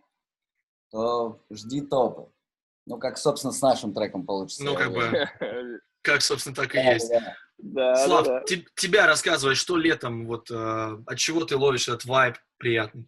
то 0.91 1.41
жди 1.49 1.81
топы. 1.81 2.31
Ну, 2.85 2.97
как, 2.97 3.17
собственно, 3.17 3.53
с 3.53 3.61
нашим 3.61 3.93
треком 3.93 4.25
получится. 4.25 4.63
Ну, 4.63 4.75
как 4.75 4.91
бы, 4.93 5.01
как, 6.01 6.21
собственно, 6.21 6.55
так 6.55 6.73
и 6.75 6.77
Да, 6.77 6.91
есть. 6.93 7.09
да. 7.09 7.35
Да, 7.59 8.05
Слав, 8.05 8.25
да, 8.25 8.39
да. 8.39 8.45
те- 8.45 8.65
тебя 8.75 9.07
рассказывай, 9.07 9.55
что 9.55 9.77
летом, 9.77 10.25
вот, 10.27 10.51
э, 10.51 10.53
от 11.05 11.17
чего 11.17 11.45
ты 11.45 11.55
ловишь 11.55 11.87
этот 11.87 12.03
вайб 12.05 12.35
приятный? 12.57 13.07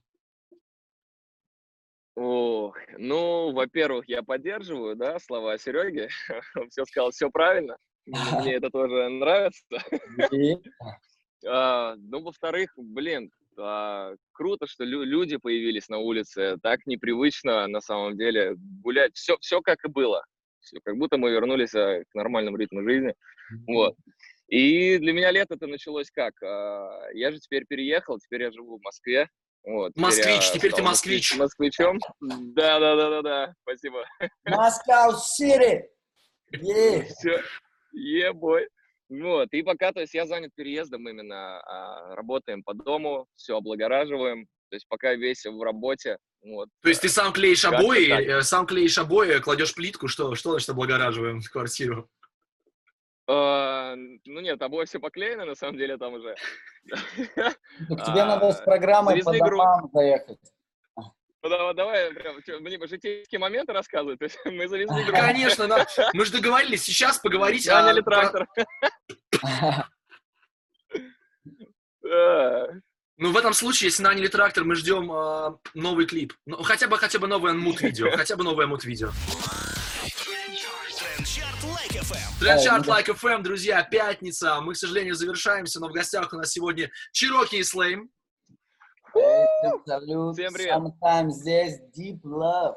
Ох, 2.15 2.77
ну, 2.97 3.51
во-первых, 3.51 4.07
я 4.07 4.23
поддерживаю, 4.23 4.95
да, 4.95 5.19
слова 5.19 5.57
Сереги. 5.57 6.07
Он 6.55 6.69
все 6.69 6.85
сказал, 6.85 7.11
все 7.11 7.29
правильно. 7.29 7.77
Мне 8.05 8.55
это 8.55 8.69
тоже 8.69 9.09
нравится. 9.09 9.65
А, 11.47 11.95
ну, 11.97 12.21
во-вторых, 12.23 12.71
блин, 12.75 13.29
а, 13.57 14.15
круто, 14.31 14.65
что 14.65 14.83
лю- 14.83 15.03
люди 15.03 15.37
появились 15.37 15.89
на 15.89 15.99
улице. 15.99 16.57
Так 16.63 16.87
непривычно, 16.87 17.67
на 17.67 17.81
самом 17.81 18.17
деле, 18.17 18.55
гулять. 18.57 19.15
Все, 19.15 19.37
все 19.41 19.61
как 19.61 19.85
и 19.85 19.87
было. 19.87 20.25
Все, 20.61 20.79
как 20.83 20.97
будто 20.97 21.17
мы 21.17 21.29
вернулись 21.29 21.75
а, 21.75 22.03
к 22.09 22.15
нормальному 22.15 22.57
ритму 22.57 22.81
жизни. 22.81 23.13
Вот. 23.67 23.95
И 24.47 24.97
для 24.97 25.13
меня 25.13 25.29
лето 25.29 25.53
это 25.53 25.67
началось 25.67 26.09
как? 26.09 26.33
А, 26.41 27.09
Я 27.13 27.31
же 27.31 27.39
теперь 27.39 27.65
переехал, 27.67 28.17
теперь 28.17 28.43
я 28.43 28.51
живу 28.51 28.79
в 28.79 28.81
Москве. 28.81 29.29
Вот, 29.65 29.95
Москвич, 29.95 30.45
я 30.45 30.53
теперь 30.53 30.71
ты 30.73 30.83
москвич. 30.83 31.33
москвич- 31.33 31.39
Москвичом. 31.39 31.99
Да, 32.21 32.79
да, 32.79 32.95
да, 32.95 33.09
да, 33.09 33.21
да. 33.21 33.53
Спасибо. 33.63 34.05
Москва 34.45 35.13
Сити! 35.17 35.85
Все, 36.51 37.41
ебой. 37.91 38.67
Вот, 39.09 39.49
и 39.51 39.61
пока, 39.61 39.91
то 39.91 40.01
есть 40.01 40.13
я 40.13 40.25
занят 40.25 40.51
переездом 40.55 41.07
именно, 41.07 41.59
а, 41.59 42.15
работаем 42.15 42.63
по 42.63 42.73
дому, 42.73 43.27
все 43.35 43.55
облагораживаем, 43.57 44.45
то 44.69 44.75
есть 44.75 44.87
пока 44.87 45.13
весь 45.13 45.45
в 45.45 45.61
работе, 45.61 46.17
вот. 46.43 46.69
То 46.81 46.89
есть 46.89 47.01
ты 47.01 47.09
сам 47.09 47.31
клеишь 47.31 47.65
обои, 47.65 48.09
э, 48.09 48.41
сам 48.41 48.65
клеишь 48.65 48.97
обои, 48.97 49.39
кладешь 49.39 49.75
плитку, 49.75 50.07
что, 50.07 50.33
что 50.33 50.51
значит 50.51 50.69
облагораживаем 50.69 51.39
квартиру? 51.41 52.09
А, 53.27 53.95
ну 53.95 54.39
нет, 54.41 54.61
обои 54.61 54.85
все 54.85 54.99
поклеено, 54.99 55.45
на 55.45 55.55
самом 55.55 55.77
деле, 55.77 55.97
там 55.97 56.13
уже. 56.13 56.35
Ну, 56.85 57.95
тебе 57.97 58.21
А, 58.21 58.25
надо 58.25 58.51
с 58.51 58.61
программой 58.61 59.21
по 59.23 59.35
домам 59.35 59.89
заехать. 59.91 60.39
Ну, 60.95 61.49
давай, 61.49 61.73
давай, 61.75 62.13
прям, 62.13 62.37
мне 62.61 62.77
бы 62.77 62.87
житейские 62.87 63.37
моменты 63.39 63.71
то 63.71 64.25
есть 64.25 64.39
мы 64.45 64.67
завезли 64.67 65.03
Да, 65.03 65.03
груз, 65.03 65.19
конечно, 65.19 65.67
да. 65.67 65.85
мы 66.13 66.25
же 66.25 66.31
договорились 66.31 66.83
сейчас 66.83 67.19
поговорить 67.19 67.67
о... 67.67 67.81
наняли 67.83 68.01
про- 68.01 68.29
трактор. 68.29 68.47
Ну, 73.17 73.31
в 73.31 73.37
этом 73.37 73.53
случае, 73.53 73.87
если 73.87 74.03
наняли 74.03 74.27
трактор, 74.27 74.65
мы 74.65 74.75
ждем 74.75 75.09
э, 75.11 75.57
новый 75.73 76.05
клип. 76.05 76.33
Ну, 76.45 76.61
хотя 76.63 76.87
бы, 76.87 76.97
хотя 76.97 77.17
бы 77.17 77.27
новое 77.27 77.53
мут-видео. 77.53 78.11
Хотя 78.11 78.35
бы 78.35 78.43
новое 78.43 78.67
мут-видео. 78.67 79.11
FM. 81.65 82.39
Трендчарт 82.39 82.85
ну. 82.85 82.93
Like 82.93 83.07
FM, 83.07 83.41
друзья, 83.41 83.83
пятница. 83.83 84.61
Мы, 84.61 84.73
к 84.73 84.77
сожалению, 84.77 85.15
завершаемся, 85.15 85.79
но 85.79 85.89
в 85.89 85.91
гостях 85.91 86.31
у 86.33 86.37
нас 86.37 86.51
сегодня 86.51 86.91
Чироки 87.11 87.55
и 87.55 87.63
Слейм. 87.63 88.09
Всем 89.11 89.81
салют. 89.85 90.35
Всем 90.35 90.53
привет. 90.53 91.33
Здесь 91.33 91.79
Deep 91.97 92.21
Love. 92.23 92.75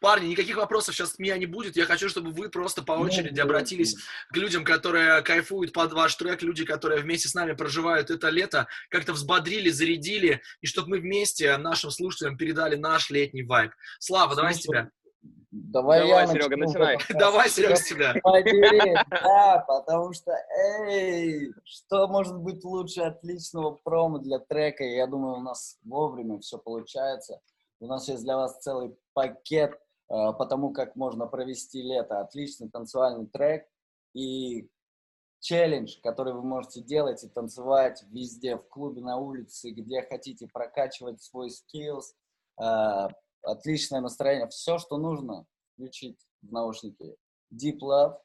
Парни, 0.00 0.28
никаких 0.28 0.56
вопросов 0.56 0.94
сейчас 0.94 1.14
от 1.14 1.18
меня 1.18 1.36
не 1.36 1.46
будет. 1.46 1.76
Я 1.76 1.86
хочу, 1.86 2.08
чтобы 2.08 2.30
вы 2.30 2.48
просто 2.48 2.82
по 2.82 2.96
Ну, 2.96 3.02
очереди 3.02 3.40
обратились 3.40 3.96
к 4.30 4.36
людям, 4.36 4.64
которые 4.64 5.22
кайфуют 5.22 5.72
под 5.72 5.92
ваш 5.92 6.14
трек, 6.14 6.42
люди, 6.42 6.64
которые 6.64 7.00
вместе 7.00 7.28
с 7.28 7.34
нами 7.34 7.52
проживают 7.52 8.10
это 8.10 8.28
лето, 8.28 8.68
как-то 8.88 9.12
взбодрили, 9.12 9.70
зарядили, 9.70 10.42
и 10.60 10.66
чтобы 10.66 10.90
мы 10.90 10.98
вместе 10.98 11.56
нашим 11.56 11.90
слушателям 11.90 12.36
передали 12.36 12.76
наш 12.76 13.10
летний 13.10 13.42
вайб. 13.42 13.72
Слава, 13.98 14.34
давай 14.36 14.54
с 14.54 14.60
тебя. 14.60 14.90
Давай, 15.50 16.00
Давай, 16.06 16.26
я 16.26 16.26
Серега, 16.26 16.54
в 16.54 16.58
начинай. 16.58 16.98
Давай, 17.18 17.48
Серега, 17.48 17.76
с 17.76 17.84
тебя. 17.84 18.14
Да, 19.10 19.64
потому 19.66 20.12
что, 20.12 20.32
эй, 20.86 21.52
что 21.64 22.06
может 22.06 22.36
быть 22.38 22.62
лучше 22.64 23.00
отличного 23.00 23.78
промо 23.82 24.18
для 24.18 24.40
трека? 24.40 24.84
Я 24.84 25.06
думаю, 25.06 25.36
у 25.36 25.40
нас 25.40 25.78
вовремя 25.84 26.38
все 26.40 26.58
получается. 26.58 27.40
У 27.80 27.86
нас 27.86 28.08
есть 28.08 28.24
для 28.24 28.36
вас 28.36 28.58
целый 28.58 28.94
пакет 29.14 29.72
э, 29.72 29.78
по 30.08 30.44
тому, 30.44 30.72
как 30.72 30.96
можно 30.96 31.26
провести 31.26 31.80
лето. 31.80 32.20
Отличный 32.20 32.68
танцевальный 32.68 33.26
трек. 33.26 33.66
И 34.12 34.68
челлендж, 35.40 35.96
который 36.02 36.34
вы 36.34 36.42
можете 36.42 36.82
делать 36.82 37.24
и 37.24 37.28
танцевать 37.28 38.04
везде, 38.10 38.56
в 38.56 38.68
клубе, 38.68 39.00
на 39.00 39.16
улице, 39.16 39.70
где 39.70 40.02
хотите 40.02 40.46
прокачивать 40.46 41.22
свой 41.22 41.48
skills, 41.48 42.14
э, 42.60 43.08
отличное 43.42 44.00
настроение, 44.00 44.48
все, 44.48 44.78
что 44.78 44.96
нужно, 44.96 45.46
включить 45.74 46.18
в 46.42 46.52
наушники. 46.52 47.16
Deep 47.52 47.78
Love, 47.80 48.16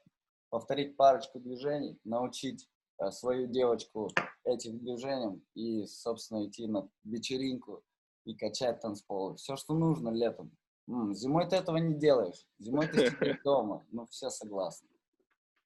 повторить 0.49 0.97
парочку 0.97 1.39
движений, 1.39 1.97
научить 2.03 2.69
э, 2.99 3.11
свою 3.11 3.47
девочку 3.47 4.09
этим 4.43 4.79
движениям 4.79 5.41
и, 5.55 5.85
собственно, 5.85 6.45
идти 6.45 6.67
на 6.67 6.89
вечеринку 7.03 7.83
и 8.25 8.35
качать 8.35 8.81
танцпол. 8.81 9.35
Все, 9.35 9.55
что 9.55 9.73
нужно 9.73 10.09
летом. 10.09 10.51
М, 10.87 11.13
зимой 11.15 11.49
ты 11.49 11.55
этого 11.55 11.77
не 11.77 11.95
делаешь. 11.95 12.45
Зимой 12.59 12.87
ты 12.87 13.09
сидишь 13.09 13.41
дома. 13.43 13.85
Ну, 13.91 14.05
все 14.07 14.29
согласны. 14.29 14.89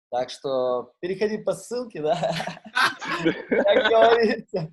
Так 0.10 0.29
что 0.29 0.93
переходи 0.99 1.38
по 1.38 1.53
ссылке, 1.53 2.01
да? 2.01 2.15
Как 3.49 3.89
говорится. 3.89 4.71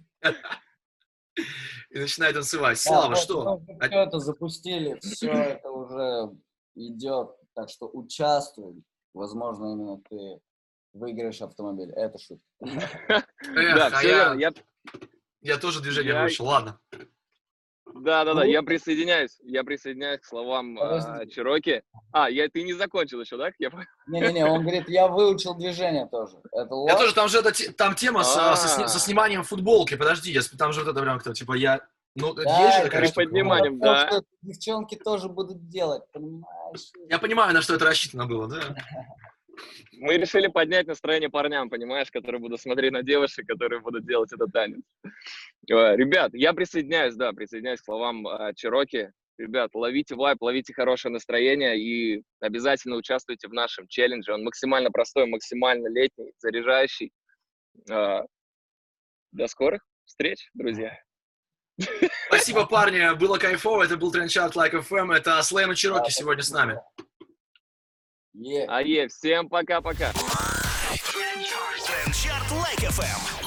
И 1.94 1.98
начинай 2.00 2.32
танцевать. 2.32 2.78
Слава, 2.80 3.14
что? 3.14 3.62
А 3.78 3.86
Все 3.86 3.98
это 4.00 4.18
запустили, 4.18 4.98
все 5.00 5.30
это 5.30 5.70
уже 5.70 6.36
идет. 6.74 7.30
Так 7.54 7.70
что 7.70 7.88
участвуй. 7.88 8.82
Возможно, 9.14 9.66
именно 9.66 10.00
ты 10.10 10.40
выиграешь 10.92 11.40
автомобиль. 11.40 11.92
Это 11.92 12.18
шутка. 12.18 12.44
Да, 13.54 13.86
а 13.86 13.90
все 13.98 14.08
я, 14.08 14.34
верно. 14.34 14.40
Я, 14.40 14.52
я 15.40 15.58
тоже 15.58 15.80
движение 15.80 16.20
выучил. 16.20 16.46
Ладно. 16.46 16.80
Да, 17.94 18.24
да, 18.24 18.34
да, 18.34 18.44
я 18.44 18.62
присоединяюсь. 18.62 19.38
Я 19.42 19.62
присоединяюсь 19.62 20.20
к 20.20 20.24
словам 20.24 20.76
Подожди. 20.76 21.30
Чироки. 21.30 21.82
А, 22.12 22.28
я, 22.28 22.48
ты 22.48 22.62
не 22.62 22.72
закончил 22.72 23.20
еще, 23.20 23.36
да? 23.36 23.50
Не-не-не, 24.08 24.44
он 24.46 24.62
говорит, 24.62 24.88
я 24.88 25.06
выучил 25.08 25.54
движение 25.54 26.06
тоже. 26.06 26.36
Это 26.52 26.74
Я 26.88 26.96
тоже, 26.96 27.14
там 27.14 27.28
же 27.28 27.38
это, 27.38 27.52
там 27.74 27.94
тема 27.94 28.20
а, 28.20 28.56
со, 28.56 28.68
сни- 28.68 28.86
со 28.86 28.98
сниманием 28.98 29.44
футболки. 29.44 29.96
Подожди, 29.96 30.38
там 30.58 30.72
же 30.72 30.80
вот 30.80 30.90
это 30.90 31.00
прям 31.00 31.18
кто, 31.20 31.32
типа 31.32 31.54
я... 31.54 31.80
Ну, 32.16 32.32
это 32.32 32.44
Да, 32.44 32.58
есть 32.64 32.76
же 32.76 32.82
такая 32.84 33.00
штука? 33.06 33.22
то, 33.80 33.84
да. 33.86 34.06
что 34.08 34.22
девчонки 34.42 34.94
тоже 34.96 35.28
будут 35.28 35.68
делать, 35.68 36.02
понимаешь? 36.12 36.92
Я 37.08 37.18
понимаю, 37.18 37.52
на 37.54 37.62
что 37.62 37.74
это 37.74 37.84
рассчитано 37.84 38.26
было, 38.26 38.46
да? 38.48 38.60
Мы 39.92 40.16
решили 40.16 40.48
поднять 40.48 40.86
настроение 40.86 41.30
парням, 41.30 41.70
понимаешь, 41.70 42.10
которые 42.10 42.40
будут 42.40 42.60
смотреть 42.60 42.92
на 42.92 43.02
девушек, 43.02 43.46
которые 43.46 43.80
будут 43.80 44.06
делать 44.06 44.32
этот 44.32 44.52
танец. 44.52 44.80
Э, 45.70 45.96
Ребят, 45.96 46.32
я 46.34 46.52
присоединяюсь, 46.52 47.14
да, 47.14 47.32
присоединяюсь 47.32 47.80
к 47.80 47.84
словам 47.84 48.26
а, 48.26 48.52
Чироки. 48.54 49.12
Ребят, 49.36 49.70
ловите 49.74 50.14
вайп, 50.14 50.42
ловите 50.42 50.72
хорошее 50.72 51.12
настроение 51.12 51.78
и 51.78 52.22
обязательно 52.40 52.96
участвуйте 52.96 53.48
в 53.48 53.52
нашем 53.52 53.88
челлендже. 53.88 54.32
Он 54.32 54.44
максимально 54.44 54.90
простой, 54.90 55.26
максимально 55.26 55.88
летний, 55.88 56.32
заряжающий. 56.38 57.12
Э, 57.90 58.20
До 59.32 59.46
скорых 59.48 59.82
встреч, 60.04 60.48
друзья. 60.54 60.96
Спасибо, 62.28 62.66
парни, 62.66 63.16
было 63.16 63.38
кайфово. 63.38 63.84
Это 63.84 63.96
был 63.96 64.12
Трендчарт 64.12 64.54
Like 64.54 64.74
FM. 64.88 65.12
Это 65.12 65.42
Слэм 65.42 65.72
и 65.72 65.74
Чироки 65.74 66.10
сегодня 66.10 66.42
с 66.42 66.50
нами. 66.50 66.80
Е. 68.34 68.66
Ае, 68.68 69.06
всем 69.08 69.48
пока-пока. 69.48 70.12
Трендчарт. 71.86 73.43